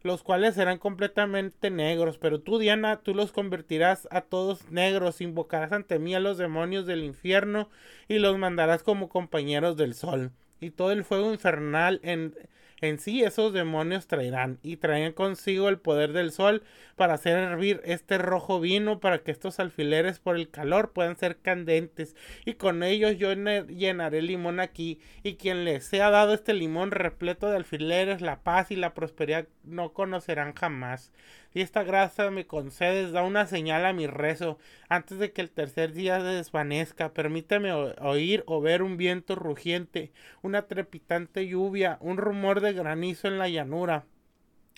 los 0.04 0.24
cuales 0.24 0.56
serán 0.56 0.78
completamente 0.78 1.70
negros, 1.70 2.18
pero 2.18 2.42
tú, 2.42 2.58
Diana, 2.58 3.02
tú 3.02 3.14
los 3.14 3.32
convertirás 3.32 4.08
a 4.12 4.22
todos 4.22 4.70
negros, 4.72 5.22
invocarás 5.22 5.72
ante 5.72 6.00
mí 6.00 6.16
a 6.16 6.20
los 6.20 6.38
demonios 6.38 6.86
del 6.86 7.04
infierno 7.04 7.70
y 8.08 8.20
los 8.20 8.38
mandarás 8.38 8.84
como 8.84 9.10
compañeros 9.10 9.78
del 9.78 9.94
sol. 9.94 10.32
Y 10.60 10.72
todo 10.72 10.92
el 10.92 11.04
fuego 11.04 11.32
infernal 11.32 12.00
en, 12.04 12.36
en 12.82 13.00
sí 13.00 13.24
esos 13.24 13.54
demonios 13.54 14.08
traerán 14.08 14.60
y 14.64 14.78
traerán 14.78 15.14
consigo 15.14 15.70
el 15.70 15.78
poder 15.78 16.14
del 16.14 16.32
sol 16.32 16.64
para 16.96 17.14
hacer 17.14 17.38
hervir 17.38 17.82
este 17.86 18.18
rojo 18.18 18.60
vino 18.60 19.00
para 19.00 19.20
que 19.20 19.32
estos 19.32 19.60
alfileres 19.60 20.20
por 20.20 20.36
el 20.36 20.50
calor 20.50 20.92
puedan 20.92 21.16
ser 21.16 21.38
candentes. 21.38 22.16
Y 22.46 22.56
con 22.56 22.84
ellos 22.84 23.18
yo 23.18 23.34
llenaré 23.34 24.22
limón 24.22 24.60
aquí 24.60 25.00
y 25.24 25.36
quien 25.36 25.64
les 25.64 25.86
sea 25.86 26.10
dado 26.10 26.34
este 26.34 26.54
limón 26.54 26.92
repleto 26.92 27.50
de 27.50 27.58
alfileres 27.58 28.22
la 28.22 28.42
paz 28.42 28.72
y 28.72 28.76
la 28.76 28.94
prosperidad 28.94 29.48
no 29.64 29.94
conocerán 29.94 30.54
jamás 30.54 31.12
y 31.54 31.62
esta 31.62 31.84
grasa 31.84 32.32
me 32.32 32.48
concedes, 32.48 33.12
da 33.12 33.24
una 33.24 33.46
señal 33.46 33.86
a 33.86 33.94
mi 33.94 34.08
rezo, 34.08 34.58
antes 34.90 35.20
de 35.20 35.34
que 35.34 35.42
el 35.42 35.52
tercer 35.52 35.94
día 35.94 36.20
se 36.20 36.26
desvanezca, 36.26 37.14
permíteme 37.14 37.74
oír 37.74 38.44
o 38.48 38.62
ver 38.62 38.84
un 38.84 38.98
viento 38.98 39.36
rugiente, 39.36 40.12
una 40.42 40.64
trepitante 40.68 41.48
lluvia, 41.48 41.98
un 42.00 42.18
rumor 42.18 42.62
de 42.62 42.74
granizo 42.74 43.28
en 43.28 43.38
la 43.38 43.50
llanura. 43.50 44.06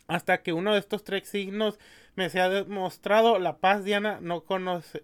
Hasta 0.07 0.41
que 0.41 0.51
uno 0.51 0.73
de 0.73 0.79
estos 0.79 1.03
tres 1.03 1.27
signos 1.29 1.79
me 2.15 2.29
sea 2.29 2.49
demostrado, 2.49 3.39
la 3.39 3.57
paz, 3.57 3.83
Diana, 3.85 4.19
no, 4.21 4.43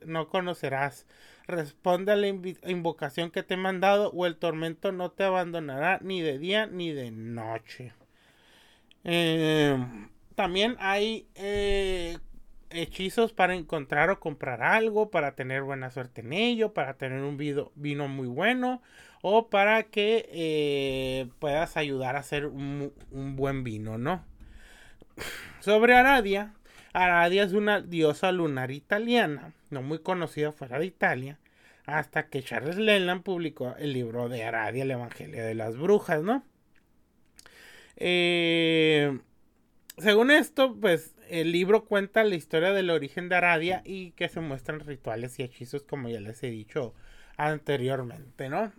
no 0.06 0.28
conocerás. 0.28 1.06
Responde 1.48 2.12
a 2.12 2.16
la 2.16 2.28
invocación 2.28 3.32
que 3.32 3.44
te 3.44 3.54
he 3.54 3.58
mandado, 3.58 4.12
o 4.12 4.26
el 4.26 4.38
tormento 4.38 4.92
no 4.92 5.12
te 5.12 5.24
abandonará 5.24 6.00
ni 6.02 6.22
de 6.22 6.38
día 6.38 6.68
ni 6.68 6.92
de 6.92 7.12
noche. 7.12 7.94
Eh, 9.04 9.78
también 10.40 10.78
hay 10.80 11.28
eh, 11.36 12.18
hechizos 12.70 13.34
para 13.34 13.56
encontrar 13.56 14.10
o 14.10 14.22
comprar 14.22 14.64
algo, 14.64 15.12
para 15.12 15.36
tener 15.36 15.64
buena 15.64 15.92
suerte 15.92 16.22
en 16.22 16.32
ello, 16.32 16.74
para 16.74 16.94
tener 16.94 17.24
un 17.24 17.36
vino, 17.36 18.08
muy 18.08 18.28
bueno 18.28 18.82
o 19.22 19.50
para 19.50 19.84
que 19.84 20.30
eh, 20.32 21.28
puedas 21.40 21.76
ayudar 21.76 22.16
a 22.16 22.20
hacer 22.20 22.46
un, 22.46 22.94
buen 23.12 23.66
vino, 23.66 23.98
¿no? 23.98 24.24
Sobre 25.60 25.94
Aradia, 25.94 26.54
Aradia 26.94 27.44
es 27.44 27.52
una 27.52 27.82
diosa 27.82 28.32
lunar 28.32 28.72
italiana, 28.72 29.52
no 29.70 29.82
muy 29.82 30.00
conocida 30.00 30.54
fuera 30.54 30.80
de 30.80 30.86
Italia, 30.86 31.38
hasta 31.86 32.30
que 32.30 32.44
Charles 32.44 32.78
Leland 32.78 33.24
publicó 33.24 33.76
el 33.78 33.92
libro 33.92 34.30
de 34.30 34.46
Aradia, 34.46 34.84
el 34.84 34.92
Evangelio 34.92 35.44
de 35.44 35.54
las 35.54 35.76
Brujas, 35.76 36.24
¿no? 36.24 36.46
Eh, 37.98 39.20
según 40.00 40.32
esto, 40.32 40.76
pues 40.80 41.16
el 41.30 41.52
libro 41.52 41.86
cuenta 41.86 42.24
la 42.24 42.36
historia 42.36 42.72
del 42.72 42.90
origen 42.90 43.30
de 43.30 43.36
Aradia 43.36 43.82
y 43.86 44.12
que 44.12 44.30
se 44.30 44.40
muestran 44.40 44.80
rituales 44.80 45.40
y 45.40 45.44
hechizos 45.44 45.84
como 45.84 46.10
ya 46.10 46.20
les 46.20 46.42
he 46.44 46.50
dicho 46.50 46.94
anteriormente, 47.38 48.50
¿no? 48.50 48.72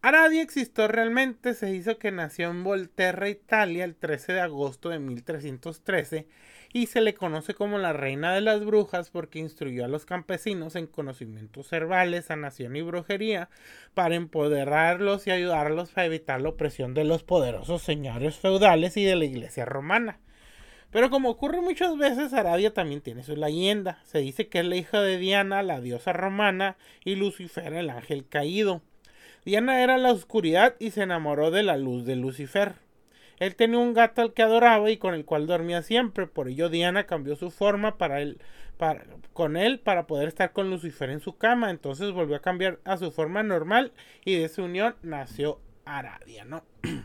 Aradia 0.00 0.42
existió 0.42 0.86
realmente, 0.86 1.54
se 1.54 1.74
hizo 1.74 1.98
que 1.98 2.12
nació 2.12 2.50
en 2.50 2.62
Volterra, 2.62 3.28
Italia, 3.28 3.84
el 3.84 3.96
13 3.96 4.32
de 4.32 4.40
agosto 4.40 4.90
de 4.90 5.00
1313 5.00 6.28
y 6.72 6.86
se 6.86 7.00
le 7.00 7.14
conoce 7.14 7.54
como 7.54 7.78
la 7.78 7.92
reina 7.92 8.32
de 8.32 8.40
las 8.40 8.64
brujas 8.64 9.10
porque 9.10 9.40
instruyó 9.40 9.84
a 9.84 9.88
los 9.88 10.06
campesinos 10.06 10.76
en 10.76 10.86
conocimientos 10.86 11.72
herbales, 11.72 12.26
sanación 12.26 12.76
y 12.76 12.82
brujería 12.82 13.50
para 13.94 14.14
empoderarlos 14.14 15.26
y 15.26 15.32
ayudarlos 15.32 15.90
a 15.98 16.04
evitar 16.04 16.40
la 16.42 16.50
opresión 16.50 16.94
de 16.94 17.02
los 17.02 17.24
poderosos 17.24 17.82
señores 17.82 18.36
feudales 18.36 18.96
y 18.96 19.04
de 19.04 19.16
la 19.16 19.24
iglesia 19.24 19.64
romana. 19.64 20.20
Pero 20.92 21.10
como 21.10 21.28
ocurre 21.28 21.60
muchas 21.60 21.96
veces, 21.98 22.32
Aradia 22.34 22.72
también 22.72 23.00
tiene 23.00 23.24
su 23.24 23.34
leyenda. 23.34 23.98
Se 24.04 24.20
dice 24.20 24.48
que 24.48 24.60
es 24.60 24.64
la 24.64 24.76
hija 24.76 25.02
de 25.02 25.18
Diana, 25.18 25.62
la 25.62 25.80
diosa 25.80 26.12
romana, 26.12 26.76
y 27.04 27.16
Lucifer, 27.16 27.74
el 27.74 27.90
ángel 27.90 28.26
caído. 28.26 28.80
Diana 29.44 29.82
era 29.82 29.98
la 29.98 30.12
oscuridad 30.12 30.74
y 30.78 30.90
se 30.90 31.02
enamoró 31.02 31.50
de 31.50 31.62
la 31.62 31.76
luz 31.76 32.04
de 32.04 32.16
Lucifer. 32.16 32.74
Él 33.38 33.54
tenía 33.54 33.78
un 33.78 33.94
gato 33.94 34.20
al 34.20 34.32
que 34.32 34.42
adoraba 34.42 34.90
y 34.90 34.96
con 34.96 35.14
el 35.14 35.24
cual 35.24 35.46
dormía 35.46 35.82
siempre, 35.82 36.26
por 36.26 36.48
ello 36.48 36.68
Diana 36.68 37.06
cambió 37.06 37.36
su 37.36 37.50
forma 37.50 37.96
para 37.96 38.20
él, 38.20 38.40
para, 38.76 39.04
con 39.32 39.56
él 39.56 39.78
para 39.78 40.06
poder 40.06 40.28
estar 40.28 40.52
con 40.52 40.70
Lucifer 40.70 41.10
en 41.10 41.20
su 41.20 41.36
cama, 41.36 41.70
entonces 41.70 42.10
volvió 42.10 42.36
a 42.36 42.42
cambiar 42.42 42.80
a 42.84 42.96
su 42.96 43.12
forma 43.12 43.42
normal 43.42 43.92
y 44.24 44.36
de 44.36 44.48
su 44.48 44.64
unión 44.64 44.96
nació 45.02 45.60
Aradia, 45.84 46.44
¿no? 46.44 46.64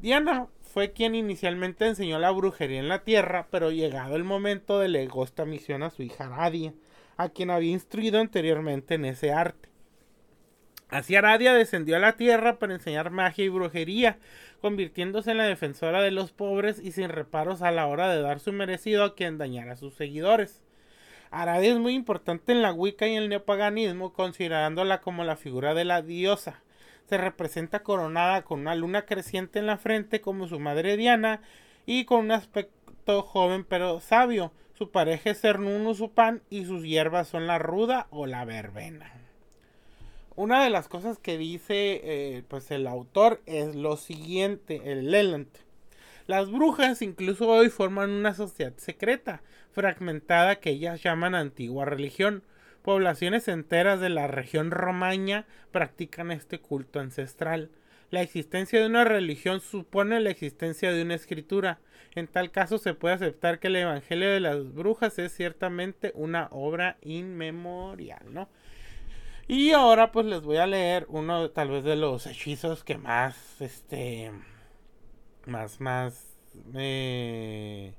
Diana 0.00 0.48
fue 0.60 0.92
quien 0.92 1.14
inicialmente 1.14 1.86
enseñó 1.86 2.18
la 2.18 2.32
brujería 2.32 2.80
en 2.80 2.88
la 2.88 3.04
tierra, 3.04 3.46
pero 3.50 3.70
llegado 3.70 4.16
el 4.16 4.24
momento 4.24 4.80
delegó 4.80 5.22
esta 5.22 5.44
misión 5.44 5.84
a 5.84 5.90
su 5.90 6.02
hija 6.02 6.26
Aradia, 6.26 6.74
a 7.16 7.28
quien 7.28 7.50
había 7.50 7.70
instruido 7.70 8.20
anteriormente 8.20 8.96
en 8.96 9.04
ese 9.04 9.32
arte. 9.32 9.73
Así 10.94 11.16
Aradia 11.16 11.54
descendió 11.54 11.96
a 11.96 11.98
la 11.98 12.12
tierra 12.12 12.60
para 12.60 12.72
enseñar 12.72 13.10
magia 13.10 13.44
y 13.44 13.48
brujería, 13.48 14.16
convirtiéndose 14.60 15.32
en 15.32 15.38
la 15.38 15.44
defensora 15.44 16.00
de 16.02 16.12
los 16.12 16.30
pobres 16.30 16.78
y 16.78 16.92
sin 16.92 17.08
reparos 17.08 17.62
a 17.62 17.72
la 17.72 17.88
hora 17.88 18.08
de 18.14 18.22
dar 18.22 18.38
su 18.38 18.52
merecido 18.52 19.02
a 19.02 19.16
quien 19.16 19.36
dañara 19.36 19.72
a 19.72 19.76
sus 19.76 19.94
seguidores. 19.94 20.62
Aradia 21.32 21.72
es 21.72 21.80
muy 21.80 21.94
importante 21.94 22.52
en 22.52 22.62
la 22.62 22.72
Wicca 22.72 23.08
y 23.08 23.16
el 23.16 23.28
neopaganismo, 23.28 24.12
considerándola 24.12 25.00
como 25.00 25.24
la 25.24 25.34
figura 25.34 25.74
de 25.74 25.84
la 25.84 26.00
diosa. 26.00 26.62
Se 27.08 27.18
representa 27.18 27.82
coronada 27.82 28.42
con 28.42 28.60
una 28.60 28.76
luna 28.76 29.04
creciente 29.04 29.58
en 29.58 29.66
la 29.66 29.78
frente 29.78 30.20
como 30.20 30.46
su 30.46 30.60
madre 30.60 30.96
Diana 30.96 31.40
y 31.86 32.04
con 32.04 32.20
un 32.20 32.30
aspecto 32.30 33.22
joven 33.22 33.64
pero 33.64 33.98
sabio. 33.98 34.52
Su 34.74 34.92
pareja 34.92 35.30
es 35.30 35.40
su 35.40 36.12
pan 36.14 36.42
y 36.50 36.66
sus 36.66 36.84
hierbas 36.84 37.26
son 37.26 37.48
la 37.48 37.58
ruda 37.58 38.06
o 38.10 38.26
la 38.26 38.44
verbena 38.44 39.23
una 40.36 40.64
de 40.64 40.70
las 40.70 40.88
cosas 40.88 41.18
que 41.18 41.38
dice 41.38 42.00
eh, 42.02 42.42
pues 42.48 42.70
el 42.70 42.86
autor 42.86 43.40
es 43.46 43.74
lo 43.74 43.96
siguiente, 43.96 44.80
el 44.84 45.10
Leland. 45.10 45.48
Las 46.26 46.50
brujas 46.50 47.02
incluso 47.02 47.48
hoy 47.48 47.68
forman 47.68 48.10
una 48.10 48.34
sociedad 48.34 48.72
secreta, 48.76 49.42
fragmentada 49.72 50.56
que 50.56 50.70
ellas 50.70 51.02
llaman 51.02 51.34
antigua 51.34 51.84
religión. 51.84 52.42
Poblaciones 52.82 53.48
enteras 53.48 54.00
de 54.00 54.08
la 54.08 54.26
región 54.26 54.70
romaña 54.70 55.46
practican 55.70 56.30
este 56.30 56.58
culto 56.58 57.00
ancestral. 57.00 57.70
La 58.10 58.22
existencia 58.22 58.80
de 58.80 58.86
una 58.86 59.04
religión 59.04 59.60
supone 59.60 60.20
la 60.20 60.30
existencia 60.30 60.92
de 60.92 61.02
una 61.02 61.14
escritura. 61.14 61.78
En 62.14 62.26
tal 62.26 62.50
caso 62.50 62.78
se 62.78 62.94
puede 62.94 63.14
aceptar 63.14 63.58
que 63.58 63.68
el 63.68 63.76
Evangelio 63.76 64.30
de 64.30 64.40
las 64.40 64.72
Brujas 64.72 65.18
es 65.18 65.32
ciertamente 65.32 66.12
una 66.14 66.48
obra 66.52 66.96
inmemorial, 67.02 68.22
¿no? 68.32 68.48
Y 69.46 69.72
ahora 69.72 70.10
pues 70.10 70.26
les 70.26 70.42
voy 70.42 70.56
a 70.56 70.66
leer 70.66 71.06
uno 71.08 71.50
tal 71.50 71.70
vez 71.70 71.84
de 71.84 71.96
los 71.96 72.26
hechizos 72.26 72.82
que 72.82 72.96
más, 72.96 73.60
este, 73.60 74.32
más, 75.46 75.80
más, 75.80 76.38
me 76.72 77.94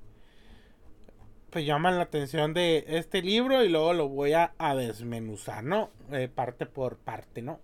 pues 1.55 1.65
llaman 1.65 1.95
la 1.95 2.03
atención 2.03 2.53
de 2.53 2.83
este 2.85 3.21
libro 3.21 3.63
y 3.63 3.69
luego 3.69 3.93
lo 3.93 4.09
voy 4.09 4.33
a, 4.33 4.53
desmenuzar, 4.75 5.63
¿no? 5.63 5.89
Eh, 6.11 6.27
parte 6.27 6.65
por 6.65 6.97
parte, 6.97 7.41
¿no? 7.41 7.61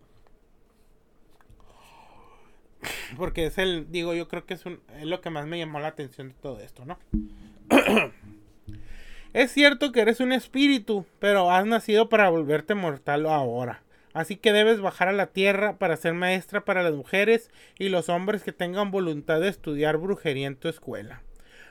Porque 3.17 3.47
es 3.47 3.57
el, 3.57 3.91
digo, 3.91 4.13
yo 4.13 4.29
creo 4.29 4.45
que 4.45 4.53
es, 4.53 4.65
un, 4.65 4.79
es 4.97 5.05
lo 5.05 5.19
que 5.19 5.29
más 5.29 5.45
me 5.45 5.59
llamó 5.59 5.81
la 5.81 5.89
atención 5.89 6.29
de 6.29 6.35
todo 6.35 6.61
esto, 6.61 6.85
¿no? 6.85 6.99
es 9.33 9.51
cierto 9.51 9.91
que 9.91 10.01
eres 10.01 10.19
un 10.19 10.31
espíritu, 10.33 11.05
pero 11.19 11.51
has 11.51 11.65
nacido 11.65 12.09
para 12.09 12.29
volverte 12.29 12.75
mortal 12.75 13.25
ahora. 13.25 13.83
Así 14.13 14.35
que 14.35 14.51
debes 14.51 14.81
bajar 14.81 15.07
a 15.07 15.13
la 15.13 15.27
tierra 15.27 15.77
para 15.77 15.95
ser 15.95 16.13
maestra 16.13 16.65
para 16.65 16.83
las 16.83 16.93
mujeres 16.93 17.49
y 17.79 17.89
los 17.89 18.09
hombres 18.09 18.43
que 18.43 18.51
tengan 18.51 18.91
voluntad 18.91 19.39
de 19.39 19.47
estudiar 19.47 19.97
brujería 19.97 20.47
en 20.47 20.57
tu 20.57 20.67
escuela. 20.67 21.21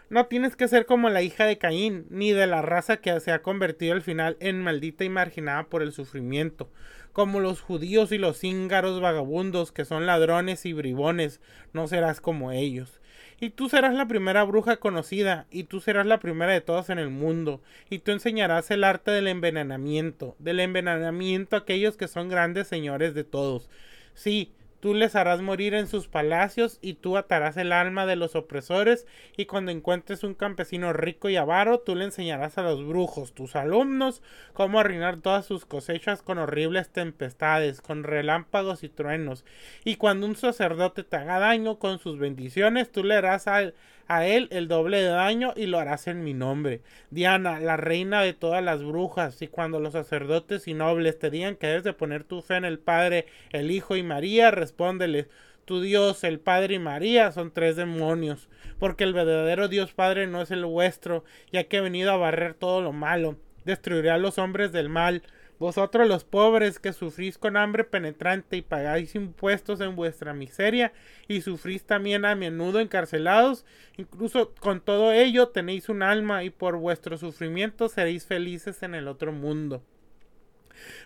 No 0.08 0.26
tienes 0.26 0.56
que 0.56 0.66
ser 0.66 0.86
como 0.86 1.08
la 1.08 1.22
hija 1.22 1.44
de 1.44 1.58
Caín, 1.58 2.06
ni 2.10 2.32
de 2.32 2.46
la 2.48 2.62
raza 2.62 2.96
que 2.96 3.20
se 3.20 3.30
ha 3.30 3.42
convertido 3.42 3.92
al 3.92 4.02
final 4.02 4.36
en 4.40 4.60
maldita 4.60 5.04
y 5.04 5.08
marginada 5.08 5.68
por 5.68 5.82
el 5.82 5.92
sufrimiento, 5.92 6.68
como 7.12 7.38
los 7.40 7.60
judíos 7.60 8.10
y 8.10 8.18
los 8.18 8.42
íngaros 8.42 9.00
vagabundos 9.00 9.70
que 9.70 9.84
son 9.84 10.06
ladrones 10.06 10.66
y 10.66 10.72
bribones, 10.72 11.40
no 11.72 11.86
serás 11.86 12.20
como 12.20 12.50
ellos. 12.50 12.99
Y 13.40 13.50
tú 13.50 13.68
serás 13.70 13.94
la 13.94 14.06
primera 14.06 14.44
bruja 14.44 14.76
conocida, 14.76 15.46
y 15.50 15.64
tú 15.64 15.80
serás 15.80 16.06
la 16.06 16.20
primera 16.20 16.52
de 16.52 16.60
todas 16.60 16.90
en 16.90 16.98
el 16.98 17.08
mundo, 17.08 17.62
y 17.88 18.00
tú 18.00 18.12
enseñarás 18.12 18.70
el 18.70 18.84
arte 18.84 19.10
del 19.10 19.28
envenenamiento, 19.28 20.36
del 20.38 20.60
envenenamiento 20.60 21.56
a 21.56 21.60
aquellos 21.60 21.96
que 21.96 22.06
son 22.06 22.28
grandes 22.28 22.68
señores 22.68 23.14
de 23.14 23.24
todos. 23.24 23.70
Sí, 24.14 24.52
Tú 24.80 24.94
les 24.94 25.14
harás 25.14 25.42
morir 25.42 25.74
en 25.74 25.86
sus 25.86 26.08
palacios 26.08 26.78
y 26.80 26.94
tú 26.94 27.18
atarás 27.18 27.58
el 27.58 27.70
alma 27.70 28.06
de 28.06 28.16
los 28.16 28.34
opresores 28.34 29.06
y 29.36 29.44
cuando 29.44 29.70
encuentres 29.70 30.24
un 30.24 30.34
campesino 30.34 30.94
rico 30.94 31.28
y 31.28 31.36
avaro, 31.36 31.80
tú 31.80 31.94
le 31.94 32.06
enseñarás 32.06 32.56
a 32.56 32.62
los 32.62 32.86
brujos, 32.86 33.34
tus 33.34 33.56
alumnos, 33.56 34.22
cómo 34.54 34.80
arruinar 34.80 35.18
todas 35.18 35.44
sus 35.44 35.66
cosechas 35.66 36.22
con 36.22 36.38
horribles 36.38 36.88
tempestades, 36.88 37.82
con 37.82 38.04
relámpagos 38.04 38.82
y 38.82 38.88
truenos. 38.88 39.44
Y 39.84 39.96
cuando 39.96 40.26
un 40.26 40.36
sacerdote 40.36 41.04
te 41.04 41.16
haga 41.16 41.38
daño 41.38 41.78
con 41.78 41.98
sus 41.98 42.18
bendiciones, 42.18 42.90
tú 42.90 43.04
le 43.04 43.16
harás 43.16 43.48
al 43.48 43.74
a 44.10 44.26
él 44.26 44.48
el 44.50 44.66
doble 44.66 45.00
de 45.00 45.08
daño 45.08 45.54
y 45.54 45.66
lo 45.66 45.78
harás 45.78 46.08
en 46.08 46.24
mi 46.24 46.34
nombre. 46.34 46.82
Diana, 47.10 47.60
la 47.60 47.76
reina 47.76 48.22
de 48.22 48.32
todas 48.32 48.62
las 48.62 48.82
brujas, 48.82 49.40
y 49.40 49.46
cuando 49.46 49.78
los 49.78 49.92
sacerdotes 49.92 50.66
y 50.66 50.74
nobles 50.74 51.20
te 51.20 51.30
digan 51.30 51.54
que 51.54 51.68
debes 51.68 51.84
de 51.84 51.92
poner 51.92 52.24
tu 52.24 52.42
fe 52.42 52.56
en 52.56 52.64
el 52.64 52.80
Padre, 52.80 53.26
el 53.52 53.70
Hijo 53.70 53.94
y 53.94 54.02
María, 54.02 54.50
respóndeles. 54.50 55.28
Tu 55.64 55.80
Dios, 55.80 56.24
el 56.24 56.40
Padre 56.40 56.74
y 56.74 56.78
María 56.80 57.30
son 57.30 57.52
tres 57.52 57.76
demonios, 57.76 58.48
porque 58.80 59.04
el 59.04 59.12
verdadero 59.12 59.68
Dios 59.68 59.92
Padre 59.92 60.26
no 60.26 60.42
es 60.42 60.50
el 60.50 60.64
vuestro, 60.64 61.22
ya 61.52 61.68
que 61.68 61.76
he 61.76 61.80
venido 61.80 62.10
a 62.10 62.16
barrer 62.16 62.54
todo 62.54 62.80
lo 62.82 62.92
malo. 62.92 63.36
Destruiré 63.64 64.10
a 64.10 64.18
los 64.18 64.38
hombres 64.38 64.72
del 64.72 64.88
mal, 64.88 65.22
vosotros 65.60 66.08
los 66.08 66.24
pobres 66.24 66.78
que 66.78 66.94
sufrís 66.94 67.36
con 67.36 67.58
hambre 67.58 67.84
penetrante 67.84 68.56
y 68.56 68.62
pagáis 68.62 69.14
impuestos 69.14 69.82
en 69.82 69.94
vuestra 69.94 70.32
miseria 70.32 70.94
y 71.28 71.42
sufrís 71.42 71.84
también 71.84 72.24
a 72.24 72.34
menudo 72.34 72.80
encarcelados, 72.80 73.66
incluso 73.98 74.54
con 74.54 74.80
todo 74.80 75.12
ello 75.12 75.48
tenéis 75.48 75.90
un 75.90 76.02
alma 76.02 76.44
y 76.44 76.50
por 76.50 76.76
vuestro 76.78 77.18
sufrimiento 77.18 77.90
seréis 77.90 78.24
felices 78.24 78.82
en 78.82 78.94
el 78.94 79.06
otro 79.06 79.32
mundo. 79.32 79.82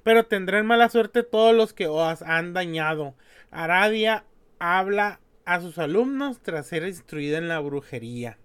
Pero 0.04 0.26
tendrán 0.26 0.66
mala 0.66 0.88
suerte 0.88 1.24
todos 1.24 1.52
los 1.52 1.72
que 1.72 1.88
os 1.88 2.22
han 2.22 2.52
dañado. 2.52 3.16
Aradia 3.50 4.24
habla 4.60 5.18
a 5.44 5.60
sus 5.60 5.78
alumnos 5.78 6.40
tras 6.40 6.68
ser 6.68 6.86
instruida 6.86 7.38
en 7.38 7.48
la 7.48 7.58
brujería. 7.58 8.38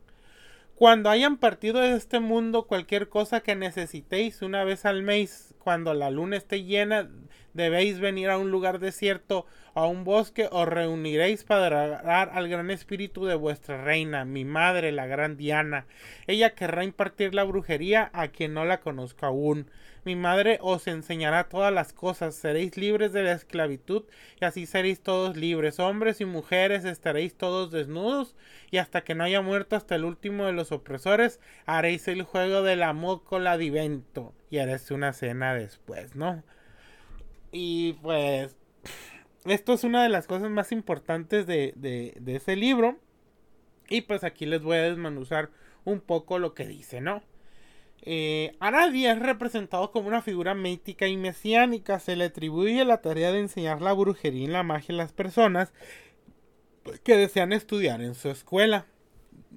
Cuando 0.80 1.10
hayan 1.10 1.36
partido 1.36 1.82
de 1.82 1.98
este 1.98 2.22
mundo, 2.22 2.66
cualquier 2.66 3.10
cosa 3.10 3.42
que 3.42 3.54
necesitéis 3.54 4.42
una 4.42 4.64
vez 4.64 4.86
al 4.86 5.04
mes, 5.04 5.54
cuando 5.60 5.94
la 5.94 6.10
luna 6.10 6.38
esté 6.38 6.64
llena, 6.64 7.10
debéis 7.54 8.00
venir 8.00 8.30
a 8.30 8.38
un 8.38 8.50
lugar 8.50 8.80
desierto, 8.80 9.46
a 9.74 9.86
un 9.86 10.04
bosque, 10.04 10.48
os 10.52 10.68
reuniréis 10.68 11.44
para 11.44 11.84
adorar 11.84 12.32
al 12.34 12.48
gran 12.48 12.72
espíritu 12.72 13.26
de 13.26 13.36
vuestra 13.36 13.84
reina, 13.84 14.26
mi 14.26 14.46
madre, 14.46 14.92
la 14.92 15.08
gran 15.08 15.38
Diana. 15.38 15.86
Ella 16.28 16.56
querrá 16.56 16.84
impartir 16.84 17.34
la 17.34 17.44
brujería 17.44 18.10
a 18.14 18.30
quien 18.30 18.54
no 18.54 18.66
la 18.66 18.80
conozca 18.80 19.28
aún. 19.28 19.70
Mi 20.06 20.16
madre 20.16 20.60
os 20.62 20.88
enseñará 20.88 21.50
todas 21.50 21.74
las 21.74 21.94
cosas, 21.94 22.34
seréis 22.34 22.78
libres 22.78 23.12
de 23.12 23.24
la 23.24 23.34
esclavitud 23.34 24.06
y 24.40 24.46
así 24.46 24.66
seréis 24.66 25.02
todos 25.02 25.36
libres, 25.36 25.80
hombres 25.80 26.22
y 26.22 26.26
mujeres 26.26 26.86
estaréis 26.86 27.36
todos 27.36 27.70
desnudos 27.70 28.36
y 28.72 28.78
hasta 28.78 29.02
que 29.02 29.14
no 29.14 29.26
haya 29.26 29.42
muerto 29.42 29.76
hasta 29.76 29.96
el 29.96 30.06
último 30.06 30.46
de 30.46 30.54
los 30.54 30.72
opresores 30.72 31.40
haréis 31.66 32.08
el 32.08 32.24
juego 32.24 32.64
del 32.64 32.84
amor 32.84 33.24
con 33.24 33.44
la 33.44 33.58
divento 33.58 34.34
y 34.50 34.60
haréis 34.60 34.90
una 34.92 35.12
cena 35.14 35.54
después, 35.54 36.16
¿no? 36.16 36.44
Y 37.52 37.94
pues 38.02 38.56
esto 39.46 39.74
es 39.74 39.84
una 39.84 40.04
de 40.04 40.10
las 40.10 40.28
cosas 40.28 40.50
más 40.50 40.72
importantes 40.72 41.48
de, 41.48 41.74
de, 41.76 42.16
de 42.20 42.36
ese 42.36 42.56
libro 42.56 43.00
y 43.90 44.02
pues 44.02 44.24
aquí 44.24 44.46
les 44.46 44.62
voy 44.62 44.78
a 44.78 44.84
desmenuzar 44.84 45.50
un 45.86 46.00
poco 46.00 46.40
lo 46.40 46.54
que 46.54 46.68
dice, 46.68 47.02
¿no? 47.02 47.24
Eh, 48.02 48.56
es 48.62 49.20
representado 49.20 49.92
como 49.92 50.08
una 50.08 50.22
figura 50.22 50.54
mítica 50.56 51.08
y 51.08 51.18
mesiánica. 51.18 52.00
Se 52.00 52.16
le 52.16 52.26
atribuye 52.26 52.86
la 52.86 53.02
tarea 53.02 53.32
de 53.32 53.40
enseñar 53.40 53.82
la 53.82 53.94
brujería 53.94 54.44
y 54.44 54.48
la 54.48 54.64
magia 54.64 54.94
a 54.94 54.98
las 54.98 55.12
personas 55.12 55.74
que 57.04 57.18
desean 57.18 57.52
estudiar 57.52 58.02
en 58.02 58.16
su 58.16 58.30
escuela. 58.30 58.86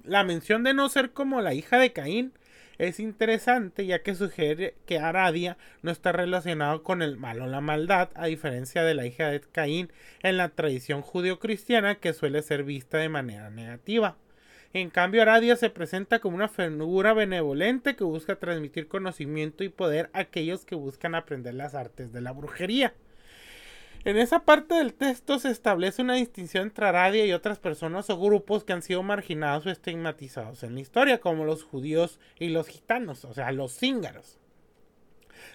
La 0.04 0.24
mención 0.24 0.64
de 0.64 0.74
no 0.74 0.88
ser 0.88 1.12
como 1.12 1.40
la 1.40 1.54
hija 1.54 1.78
de 1.78 1.92
Caín 1.92 2.32
es 2.78 3.00
interesante 3.00 3.86
ya 3.86 4.02
que 4.02 4.14
sugiere 4.14 4.74
que 4.86 4.98
Aradia 4.98 5.56
no 5.82 5.90
está 5.90 6.12
relacionado 6.12 6.82
con 6.82 7.02
el 7.02 7.16
mal 7.16 7.40
o 7.40 7.46
la 7.46 7.60
maldad, 7.60 8.10
a 8.14 8.26
diferencia 8.26 8.82
de 8.82 8.94
la 8.94 9.06
hija 9.06 9.28
de 9.28 9.40
Caín 9.40 9.92
en 10.22 10.36
la 10.36 10.48
tradición 10.50 11.02
judio-cristiana 11.02 11.96
que 11.96 12.12
suele 12.12 12.42
ser 12.42 12.64
vista 12.64 12.98
de 12.98 13.08
manera 13.08 13.50
negativa. 13.50 14.16
En 14.74 14.88
cambio, 14.88 15.20
Aradia 15.20 15.56
se 15.56 15.68
presenta 15.68 16.18
como 16.18 16.36
una 16.36 16.48
figura 16.48 17.12
benevolente 17.12 17.94
que 17.94 18.04
busca 18.04 18.36
transmitir 18.36 18.88
conocimiento 18.88 19.64
y 19.64 19.68
poder 19.68 20.08
a 20.14 20.20
aquellos 20.20 20.64
que 20.64 20.74
buscan 20.74 21.14
aprender 21.14 21.54
las 21.54 21.74
artes 21.74 22.12
de 22.12 22.22
la 22.22 22.32
brujería. 22.32 22.94
En 24.04 24.16
esa 24.16 24.40
parte 24.40 24.74
del 24.74 24.94
texto 24.94 25.38
se 25.38 25.50
establece 25.50 26.02
una 26.02 26.14
distinción 26.14 26.64
entre 26.64 26.86
Aradia 26.86 27.24
y 27.24 27.32
otras 27.32 27.60
personas 27.60 28.10
o 28.10 28.18
grupos 28.18 28.64
que 28.64 28.72
han 28.72 28.82
sido 28.82 29.04
marginados 29.04 29.64
o 29.64 29.70
estigmatizados 29.70 30.64
en 30.64 30.74
la 30.74 30.80
historia, 30.80 31.20
como 31.20 31.44
los 31.44 31.62
judíos 31.62 32.18
y 32.36 32.48
los 32.48 32.66
gitanos, 32.66 33.24
o 33.24 33.32
sea, 33.32 33.52
los 33.52 33.78
cíngaros. 33.78 34.40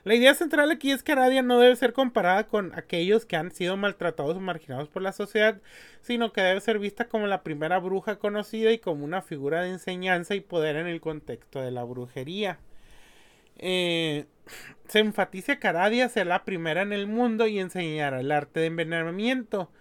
La 0.05 0.15
idea 0.15 0.33
central 0.33 0.71
aquí 0.71 0.91
es 0.91 1.03
que 1.03 1.11
Aradia 1.11 1.41
no 1.41 1.59
debe 1.59 1.75
ser 1.75 1.91
comparada 1.91 2.47
con 2.47 2.73
aquellos 2.73 3.25
que 3.25 3.35
han 3.35 3.51
sido 3.51 3.75
maltratados 3.75 4.37
o 4.37 4.39
marginados 4.39 4.87
por 4.87 5.01
la 5.01 5.11
sociedad, 5.11 5.59
sino 5.99 6.31
que 6.31 6.39
debe 6.39 6.61
ser 6.61 6.79
vista 6.79 7.09
como 7.09 7.27
la 7.27 7.43
primera 7.43 7.79
bruja 7.79 8.17
conocida 8.17 8.71
y 8.71 8.79
como 8.79 9.03
una 9.03 9.21
figura 9.21 9.63
de 9.63 9.71
enseñanza 9.71 10.35
y 10.35 10.39
poder 10.39 10.77
en 10.77 10.87
el 10.87 11.01
contexto 11.01 11.59
de 11.59 11.71
la 11.71 11.83
brujería. 11.83 12.59
Eh, 13.57 14.25
se 14.87 14.99
enfatiza 14.99 15.59
que 15.59 15.67
Aradia 15.67 16.09
será 16.09 16.29
la 16.29 16.45
primera 16.45 16.81
en 16.81 16.93
el 16.93 17.07
mundo 17.07 17.47
y 17.47 17.59
enseñará 17.59 18.19
el 18.19 18.31
arte 18.31 18.61
de 18.61 18.67
envenenamiento 18.67 19.71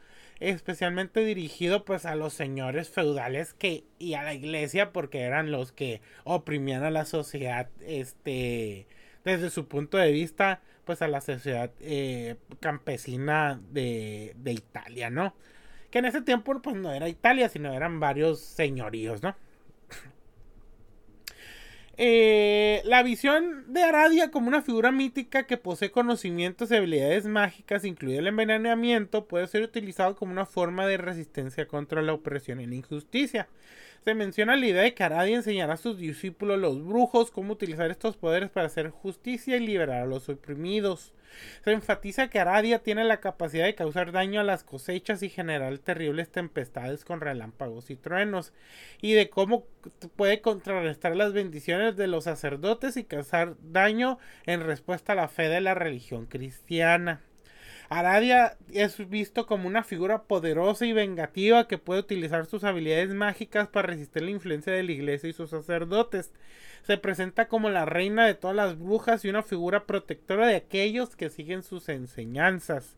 especialmente 0.40 1.24
dirigido 1.24 1.84
pues 1.84 2.04
a 2.04 2.14
los 2.14 2.34
señores 2.34 2.90
feudales 2.90 3.54
que 3.54 3.84
y 3.98 4.14
a 4.14 4.22
la 4.22 4.34
iglesia 4.34 4.92
porque 4.92 5.22
eran 5.22 5.50
los 5.50 5.72
que 5.72 6.02
oprimían 6.24 6.84
a 6.84 6.90
la 6.90 7.06
sociedad 7.06 7.70
este 7.80 8.86
desde 9.26 9.50
su 9.50 9.66
punto 9.66 9.98
de 9.98 10.12
vista, 10.12 10.62
pues 10.84 11.02
a 11.02 11.08
la 11.08 11.20
sociedad 11.20 11.72
eh, 11.80 12.36
campesina 12.60 13.60
de, 13.72 14.34
de, 14.36 14.52
Italia, 14.52 15.10
¿no? 15.10 15.34
Que 15.90 15.98
en 15.98 16.04
ese 16.04 16.22
tiempo 16.22 16.62
pues 16.62 16.76
no 16.76 16.92
era 16.92 17.08
Italia, 17.08 17.48
sino 17.48 17.74
eran 17.74 17.98
varios 17.98 18.40
señoríos, 18.40 19.24
¿no? 19.24 19.34
Eh, 21.98 22.82
la 22.85 23.02
visión 23.02 23.72
de 23.72 23.82
Aradia 23.82 24.30
como 24.30 24.48
una 24.48 24.61
figura 24.61 24.92
mítica 24.92 25.46
que 25.46 25.56
posee 25.56 25.90
conocimientos 25.90 26.70
y 26.70 26.76
habilidades 26.76 27.26
mágicas, 27.26 27.85
incluido 27.85 28.20
el 28.20 28.26
envenenamiento, 28.26 29.26
puede 29.26 29.46
ser 29.46 29.62
utilizado 29.62 30.14
como 30.14 30.32
una 30.32 30.44
forma 30.44 30.87
de 30.87 30.98
resistencia 30.98 31.66
contra 31.66 32.02
la 32.02 32.12
opresión 32.12 32.61
y 32.61 32.66
la 32.66 32.74
injusticia. 32.74 33.48
Se 34.07 34.14
menciona 34.14 34.55
la 34.55 34.66
idea 34.66 34.83
de 34.83 34.95
que 34.95 35.03
Aradia 35.03 35.35
enseñará 35.35 35.75
a 35.75 35.77
sus 35.77 35.99
discípulos, 35.99 36.61
los 36.61 36.81
brujos, 36.81 37.33
cómo 37.33 37.55
utilizar 37.55 37.90
estos 37.90 38.16
poderes 38.16 38.51
para 38.51 38.66
hacer 38.66 38.90
justicia 38.90 39.57
y 39.57 39.66
liberar 39.66 40.03
a 40.03 40.07
los 40.07 40.29
oprimidos. 40.29 41.12
Se 41.64 41.73
enfatiza 41.73 42.29
que 42.29 42.38
Aradia 42.38 42.85
tiene 42.85 43.03
la 43.03 43.19
capacidad 43.19 43.64
de 43.64 43.75
causar 43.75 44.12
daño 44.12 44.38
a 44.38 44.45
las 44.45 44.62
cosechas 44.62 45.25
y 45.25 45.29
generar 45.29 45.77
terribles 45.79 46.31
tempestades 46.31 47.05
con 47.05 47.21
relámpagos 47.21 47.90
y 47.90 47.97
truenos, 47.97 48.53
y 49.03 49.14
de 49.14 49.29
cómo 49.29 49.66
puede 50.14 50.40
contrarrestar 50.40 51.16
las 51.16 51.33
bendiciones 51.33 51.97
de 51.97 52.07
los 52.07 52.23
sacerdotes 52.23 52.97
y 52.97 53.03
causar 53.03 53.57
daño 53.61 54.21
en 54.47 54.61
respuesta 54.61 55.14
a 55.14 55.16
la 55.16 55.27
fe 55.27 55.49
de 55.49 55.61
la 55.61 55.75
religión 55.75 56.27
cristiana. 56.27 57.23
Aradia 57.88 58.57
es 58.72 59.09
visto 59.09 59.46
como 59.46 59.68
una 59.68 59.85
figura 59.85 60.25
poderosa 60.25 60.87
y 60.87 60.92
vengativa 60.92 61.68
que 61.68 61.79
puede 61.79 62.01
utilizar 62.01 62.46
sus 62.46 62.64
habilidades 62.64 63.14
mágicas 63.14 63.68
para 63.68 63.88
resistir 63.88 64.22
la 64.22 64.31
influencia 64.31 64.72
de 64.72 64.83
la 64.83 64.92
iglesia 64.92 65.31
y 65.31 65.33
sus 65.33 65.51
sacerdotes. 65.51 66.33
Se 66.83 66.99
presenta 66.99 67.49
como 67.49 67.70
la 67.70 67.85
reina 67.85 68.27
de 68.27 68.35
todas 68.35 68.57
las 68.57 68.79
brujas 68.79 69.25
y 69.25 69.29
una 69.29 69.42
figura 69.42 69.87
protectora 69.87 70.46
de 70.46 70.57
aquellos 70.57 71.14
que 71.14 71.31
siguen 71.31 71.62
sus 71.62 71.88
enseñanzas. 71.88 72.96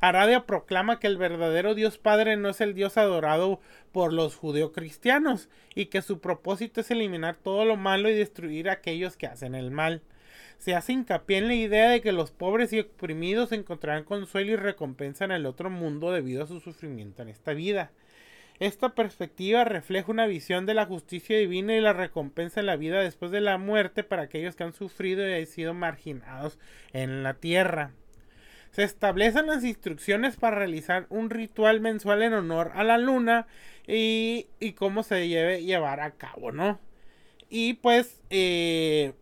Aradia 0.00 0.46
proclama 0.46 0.98
que 0.98 1.06
el 1.06 1.16
verdadero 1.16 1.74
Dios 1.74 1.98
Padre 1.98 2.36
no 2.36 2.48
es 2.48 2.60
el 2.60 2.74
Dios 2.74 2.96
adorado 2.96 3.60
por 3.92 4.12
los 4.12 4.36
judeocristianos 4.36 5.48
y 5.74 5.86
que 5.86 6.02
su 6.02 6.20
propósito 6.20 6.80
es 6.80 6.90
eliminar 6.90 7.36
todo 7.36 7.64
lo 7.64 7.76
malo 7.76 8.08
y 8.08 8.14
destruir 8.14 8.68
a 8.68 8.74
aquellos 8.74 9.16
que 9.16 9.26
hacen 9.26 9.54
el 9.54 9.70
mal 9.70 10.02
se 10.58 10.74
hace 10.74 10.92
hincapié 10.92 11.38
en 11.38 11.48
la 11.48 11.54
idea 11.54 11.90
de 11.90 12.00
que 12.00 12.12
los 12.12 12.30
pobres 12.32 12.72
y 12.72 12.80
oprimidos 12.80 13.52
encontrarán 13.52 14.04
consuelo 14.04 14.52
y 14.52 14.56
recompensa 14.56 15.24
en 15.24 15.30
el 15.30 15.46
otro 15.46 15.70
mundo 15.70 16.12
debido 16.12 16.42
a 16.42 16.48
su 16.48 16.60
sufrimiento 16.60 17.22
en 17.22 17.28
esta 17.28 17.52
vida. 17.54 17.92
Esta 18.58 18.88
perspectiva 18.88 19.64
refleja 19.64 20.10
una 20.10 20.26
visión 20.26 20.66
de 20.66 20.74
la 20.74 20.84
justicia 20.84 21.38
divina 21.38 21.76
y 21.76 21.80
la 21.80 21.92
recompensa 21.92 22.58
en 22.58 22.66
la 22.66 22.74
vida 22.74 23.00
después 23.00 23.30
de 23.30 23.40
la 23.40 23.56
muerte 23.56 24.02
para 24.02 24.22
aquellos 24.22 24.56
que 24.56 24.64
han 24.64 24.72
sufrido 24.72 25.28
y 25.28 25.32
han 25.32 25.46
sido 25.46 25.74
marginados 25.74 26.58
en 26.92 27.22
la 27.22 27.34
tierra. 27.34 27.92
Se 28.72 28.82
establecen 28.82 29.46
las 29.46 29.62
instrucciones 29.62 30.36
para 30.36 30.56
realizar 30.56 31.06
un 31.08 31.30
ritual 31.30 31.80
mensual 31.80 32.22
en 32.22 32.32
honor 32.32 32.72
a 32.74 32.82
la 32.82 32.98
luna 32.98 33.46
y, 33.86 34.48
cómo 34.76 35.04
se 35.04 35.14
debe 35.14 35.62
llevar 35.62 36.00
a 36.00 36.10
cabo, 36.10 36.50
¿no? 36.50 36.80
Y 37.48 37.74
pues 37.74 38.20
eh, 38.28 39.14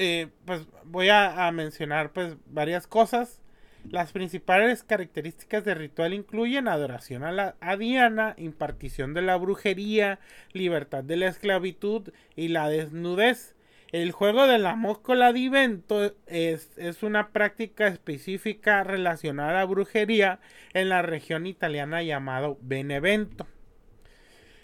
eh, 0.00 0.28
pues 0.44 0.64
voy 0.84 1.08
a, 1.08 1.50
mencionar 1.52 2.12
pues 2.12 2.36
varias 2.46 2.86
cosas. 2.86 3.42
Las 3.90 4.12
principales 4.12 4.84
características 4.84 5.64
del 5.64 5.78
ritual 5.78 6.14
incluyen 6.14 6.68
adoración 6.68 7.24
a, 7.24 7.32
la, 7.32 7.56
a 7.60 7.76
Diana, 7.76 8.34
impartición 8.36 9.12
de 9.12 9.22
la 9.22 9.36
brujería, 9.36 10.20
libertad 10.52 11.02
de 11.02 11.16
la 11.16 11.26
esclavitud 11.26 12.12
y 12.36 12.46
la 12.46 12.68
desnudez. 12.68 13.56
El 13.90 14.12
juego 14.12 14.46
de 14.46 14.58
la 14.60 14.76
moscola 14.76 15.32
divento 15.32 16.14
es, 16.26 16.70
es, 16.76 17.02
una 17.02 17.30
práctica 17.30 17.88
específica 17.88 18.84
relacionada 18.84 19.62
a 19.62 19.64
brujería 19.64 20.38
en 20.74 20.90
la 20.90 21.02
región 21.02 21.44
italiana 21.44 22.04
llamado 22.04 22.56
Benevento. 22.60 23.48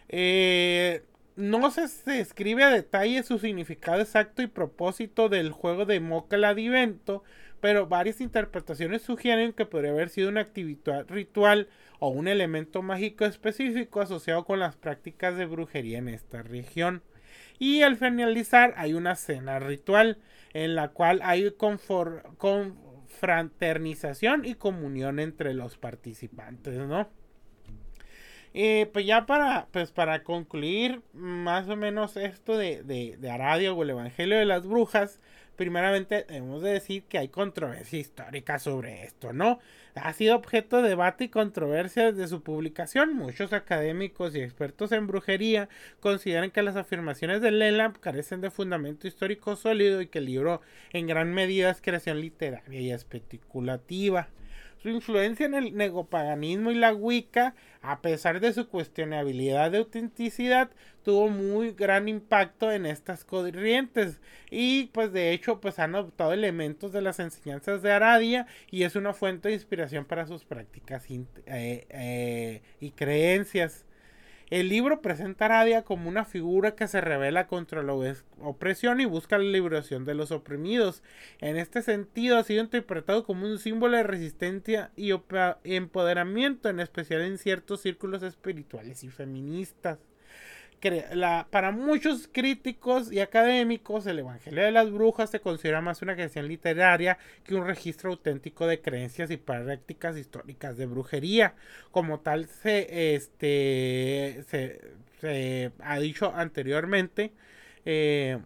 Eh, 0.09 1.03
no 1.37 1.71
se, 1.71 1.85
escribe 2.21 2.65
a 2.65 2.71
detalle 2.71 3.23
su 3.23 3.39
significado 3.39 4.01
exacto 4.01 4.43
y 4.43 4.47
propósito 4.47 5.29
del 5.29 5.51
juego 5.51 5.85
de 5.85 6.01
Moca 6.01 6.37
pero 7.61 7.87
varias 7.87 8.21
interpretaciones 8.21 9.03
sugieren 9.03 9.53
que 9.53 9.65
podría 9.65 9.93
haber 9.93 10.11
sido 10.11 10.29
una 10.29 10.43
actividad 10.43 11.09
ritual 11.09 11.69
o 11.99 12.09
un 12.09 12.29
elemento 12.29 12.83
mágico 12.83 13.25
específico 13.25 14.03
asociado 14.03 14.45
con 14.45 14.61
las 14.61 14.77
prácticas 14.77 15.39
de 15.39 15.47
brujería 15.47 15.99
en 15.99 16.09
esta 16.09 16.43
región. 16.43 17.03
Y 17.59 17.83
al 17.83 17.97
finalizar 17.97 18.75
hay 18.77 18.93
una 18.93 19.17
cena 19.17 19.61
ritual 19.61 20.19
en 20.53 20.75
la 20.75 20.89
cual 20.89 21.21
hay 21.23 21.55
confraternización 22.37 24.45
y 24.45 24.57
comunión 24.57 25.19
entre 25.19 25.55
los 25.55 25.79
participantes, 25.79 26.77
¿no? 26.77 27.09
Eh, 28.57 28.89
pues 28.93 29.05
ya 29.05 29.27
para, 29.27 29.67
pues 29.73 29.91
para 29.91 30.23
concluir 30.23 31.03
más 31.13 31.69
o 31.69 31.77
menos 31.77 32.17
esto 32.17 32.57
de, 32.57 32.85
de, 32.85 33.17
de 33.19 33.31
Aradio 33.31 33.75
o 33.75 33.83
el 33.83 33.91
Evangelio 33.91 34.39
de 34.39 34.45
las 34.45 34.65
Brujas, 34.65 35.19
primeramente 35.57 36.25
debemos 36.29 36.63
de 36.63 36.71
decir 36.71 37.03
que 37.05 37.19
hay 37.19 37.29
controversia 37.29 37.99
histórica 37.99 38.61
sobre 38.61 39.03
esto, 39.05 39.33
¿no? 39.33 39.59
Ha 39.97 40.13
sido 40.13 40.37
objeto 40.37 40.83
de 40.83 40.89
debate 40.89 41.25
y 41.25 41.29
controversia 41.29 42.13
desde 42.13 42.29
su 42.29 42.43
publicación. 42.43 43.15
Muchos 43.15 43.53
académicos 43.53 44.35
y 44.35 44.41
expertos 44.41 44.93
en 44.93 45.07
brujería 45.07 45.69
consideran 46.01 46.51
que 46.51 46.63
las 46.63 46.77
afirmaciones 46.77 47.41
de 47.41 47.51
Leland 47.51 47.99
carecen 47.99 48.41
de 48.41 48.51
fundamento 48.51 49.07
histórico 49.07 49.57
sólido 49.57 50.01
y 50.01 50.09
que 50.09 50.19
el 50.19 50.27
libro 50.27 50.61
en 50.93 51.07
gran 51.07 51.33
medida 51.33 51.71
es 51.71 51.81
creación 51.81 52.21
literaria 52.21 52.81
y 52.81 52.91
especulativa. 52.93 54.29
Su 54.85 54.91
influencia 54.91 55.47
en 55.47 55.55
el 55.55 55.75
negopaganismo 55.75 56.71
y 56.71 56.75
la 56.75 56.93
Wicca, 56.93 57.55
a 57.81 58.03
pesar 58.03 58.39
de 58.39 58.53
su 58.53 58.69
cuestionabilidad 58.69 59.71
de 59.71 59.79
autenticidad, 59.79 60.69
tuvo 61.03 61.31
muy 61.31 61.73
gran 61.73 62.07
impacto 62.07 62.71
en 62.71 62.85
estas 62.85 63.25
corrientes 63.25 64.21
y 64.51 64.89
pues 64.93 65.11
de 65.15 65.33
hecho 65.33 65.59
pues 65.59 65.79
han 65.79 65.95
adoptado 65.95 66.35
elementos 66.35 66.93
de 66.93 67.01
las 67.01 67.19
enseñanzas 67.19 67.81
de 67.81 67.93
Aradia 67.93 68.47
y 68.71 68.83
es 68.83 68.95
una 68.95 69.15
fuente 69.15 69.49
de 69.49 69.55
inspiración 69.55 70.05
para 70.05 70.27
sus 70.27 70.45
prácticas 70.45 71.07
eh, 71.09 71.25
eh, 71.47 72.61
y 72.79 72.91
creencias. 72.91 73.87
El 74.51 74.69
libro 74.69 75.01
presenta 75.01 75.45
a 75.45 75.49
Aradia 75.49 75.83
como 75.83 76.09
una 76.09 76.25
figura 76.25 76.75
que 76.75 76.87
se 76.87 77.01
revela 77.01 77.47
contra 77.47 77.83
la 77.83 77.95
opresión 78.41 79.01
y 79.01 79.07
busca 79.07 79.39
la 79.39 79.45
liberación 79.45 80.05
de 80.05 80.15
los 80.15 80.31
oprimidos. 80.31 81.03
En 81.41 81.57
este 81.57 81.81
sentido 81.83 82.37
ha 82.37 82.45
sido 82.45 82.63
interpretado 82.63 83.25
como 83.25 83.47
un 83.47 83.59
símbolo 83.59 83.97
de 83.97 84.03
resistencia 84.03 84.91
y 84.97 85.13
empoderamiento, 85.65 86.69
en 86.69 86.81
especial 86.81 87.23
en 87.23 87.39
ciertos 87.39 87.81
círculos 87.81 88.23
espirituales 88.23 89.03
y 89.03 89.09
feministas 89.09 89.99
para 91.51 91.71
muchos 91.71 92.29
críticos 92.31 93.11
y 93.13 93.21
académicos, 93.21 94.07
el 94.07 94.19
Evangelio 94.19 94.63
de 94.63 94.71
las 94.71 94.91
Brujas 94.91 95.31
se 95.31 95.41
considera 95.41 95.81
más 95.81 96.03
una 96.03 96.15
creación 96.15 96.47
literaria 96.47 97.19
que 97.43 97.55
un 97.55 97.67
registro 97.67 98.11
auténtico 98.11 98.67
de 98.67 98.81
creencias 98.81 99.31
y 99.31 99.37
prácticas 99.37 100.17
históricas 100.17 100.77
de 100.77 100.87
brujería. 100.87 101.55
Como 101.91 102.21
tal, 102.21 102.47
se, 102.47 103.15
este, 103.15 104.45
se, 105.21 105.73
ha 105.81 105.99
dicho 105.99 106.33
anteriormente. 106.35 107.33
Eh, 107.87 108.39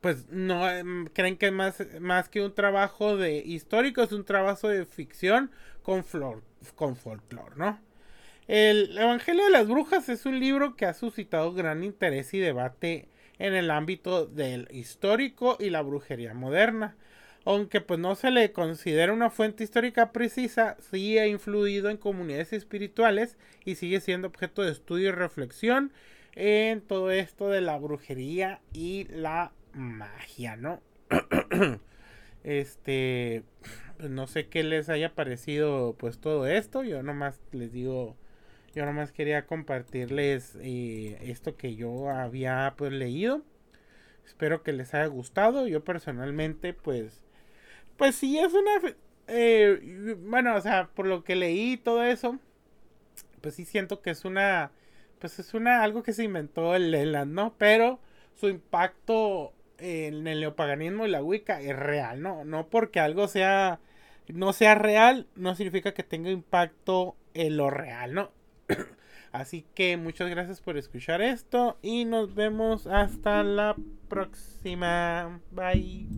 pues 0.00 0.28
no 0.28 0.68
em, 0.68 1.06
creen 1.06 1.36
que 1.36 1.50
más, 1.50 1.82
más 2.00 2.28
que 2.28 2.42
un 2.42 2.54
trabajo 2.54 3.16
de 3.16 3.38
histórico, 3.38 4.02
es 4.02 4.12
un 4.12 4.24
trabajo 4.24 4.68
de 4.68 4.84
ficción 4.84 5.50
con, 5.82 6.04
flor, 6.04 6.42
con 6.74 6.96
folclore, 6.96 7.56
¿no? 7.56 7.87
El 8.48 8.96
Evangelio 8.96 9.44
de 9.44 9.50
las 9.50 9.68
Brujas 9.68 10.08
es 10.08 10.24
un 10.24 10.40
libro 10.40 10.74
que 10.74 10.86
ha 10.86 10.94
suscitado 10.94 11.52
gran 11.52 11.84
interés 11.84 12.32
y 12.32 12.38
debate 12.38 13.06
en 13.38 13.52
el 13.52 13.70
ámbito 13.70 14.24
del 14.24 14.68
histórico 14.70 15.58
y 15.60 15.68
la 15.68 15.82
brujería 15.82 16.32
moderna. 16.32 16.96
Aunque 17.44 17.82
pues 17.82 18.00
no 18.00 18.14
se 18.14 18.30
le 18.30 18.50
considera 18.52 19.12
una 19.12 19.28
fuente 19.28 19.64
histórica 19.64 20.12
precisa, 20.12 20.78
sí 20.90 21.18
ha 21.18 21.26
influido 21.26 21.90
en 21.90 21.98
comunidades 21.98 22.54
espirituales 22.54 23.36
y 23.66 23.74
sigue 23.74 24.00
siendo 24.00 24.28
objeto 24.28 24.62
de 24.62 24.72
estudio 24.72 25.10
y 25.10 25.12
reflexión 25.12 25.92
en 26.34 26.80
todo 26.80 27.10
esto 27.10 27.50
de 27.50 27.60
la 27.60 27.76
brujería 27.76 28.60
y 28.72 29.04
la 29.10 29.52
magia, 29.74 30.56
¿no? 30.56 30.80
este, 32.44 33.42
pues, 33.98 34.08
no 34.08 34.26
sé 34.26 34.48
qué 34.48 34.62
les 34.62 34.88
haya 34.88 35.14
parecido 35.14 35.96
pues 35.98 36.18
todo 36.18 36.46
esto, 36.46 36.82
yo 36.82 37.02
nomás 37.02 37.42
les 37.52 37.72
digo 37.72 38.16
yo 38.74 38.84
nomás 38.86 39.12
quería 39.12 39.46
compartirles 39.46 40.56
eh, 40.60 41.18
esto 41.22 41.56
que 41.56 41.74
yo 41.76 42.10
había 42.10 42.74
pues 42.76 42.92
leído. 42.92 43.42
Espero 44.26 44.62
que 44.62 44.72
les 44.72 44.94
haya 44.94 45.06
gustado. 45.06 45.66
Yo 45.66 45.84
personalmente 45.84 46.72
pues 46.74 47.24
pues 47.96 48.16
sí 48.16 48.38
es 48.38 48.52
una 48.54 48.96
eh, 49.28 50.16
bueno, 50.20 50.56
o 50.56 50.60
sea, 50.60 50.88
por 50.94 51.06
lo 51.06 51.24
que 51.24 51.36
leí 51.36 51.76
todo 51.76 52.04
eso, 52.04 52.38
pues 53.40 53.54
sí 53.54 53.64
siento 53.64 54.00
que 54.02 54.10
es 54.10 54.24
una 54.24 54.72
pues 55.20 55.38
es 55.38 55.54
una 55.54 55.82
algo 55.82 56.02
que 56.02 56.12
se 56.12 56.24
inventó 56.24 56.74
el 56.76 56.90
Leland, 56.92 57.32
¿no? 57.32 57.54
Pero 57.58 58.00
su 58.34 58.48
impacto 58.48 59.52
en 59.78 60.26
el 60.26 60.40
neopaganismo 60.40 61.06
y 61.06 61.10
la 61.10 61.22
Wicca 61.22 61.60
es 61.60 61.76
real, 61.76 62.22
¿no? 62.22 62.44
No 62.44 62.68
porque 62.68 63.00
algo 63.00 63.28
sea 63.28 63.80
no 64.28 64.52
sea 64.52 64.74
real, 64.74 65.26
no 65.36 65.54
significa 65.54 65.94
que 65.94 66.02
tenga 66.04 66.30
impacto 66.30 67.16
en 67.34 67.56
lo 67.56 67.70
real, 67.70 68.14
¿no? 68.14 68.30
Así 69.32 69.66
que 69.74 69.96
muchas 69.96 70.30
gracias 70.30 70.60
por 70.60 70.76
escuchar 70.76 71.20
esto 71.20 71.78
y 71.82 72.04
nos 72.04 72.34
vemos 72.34 72.86
hasta 72.86 73.42
la 73.42 73.76
próxima. 74.08 75.40
Bye. 75.50 76.08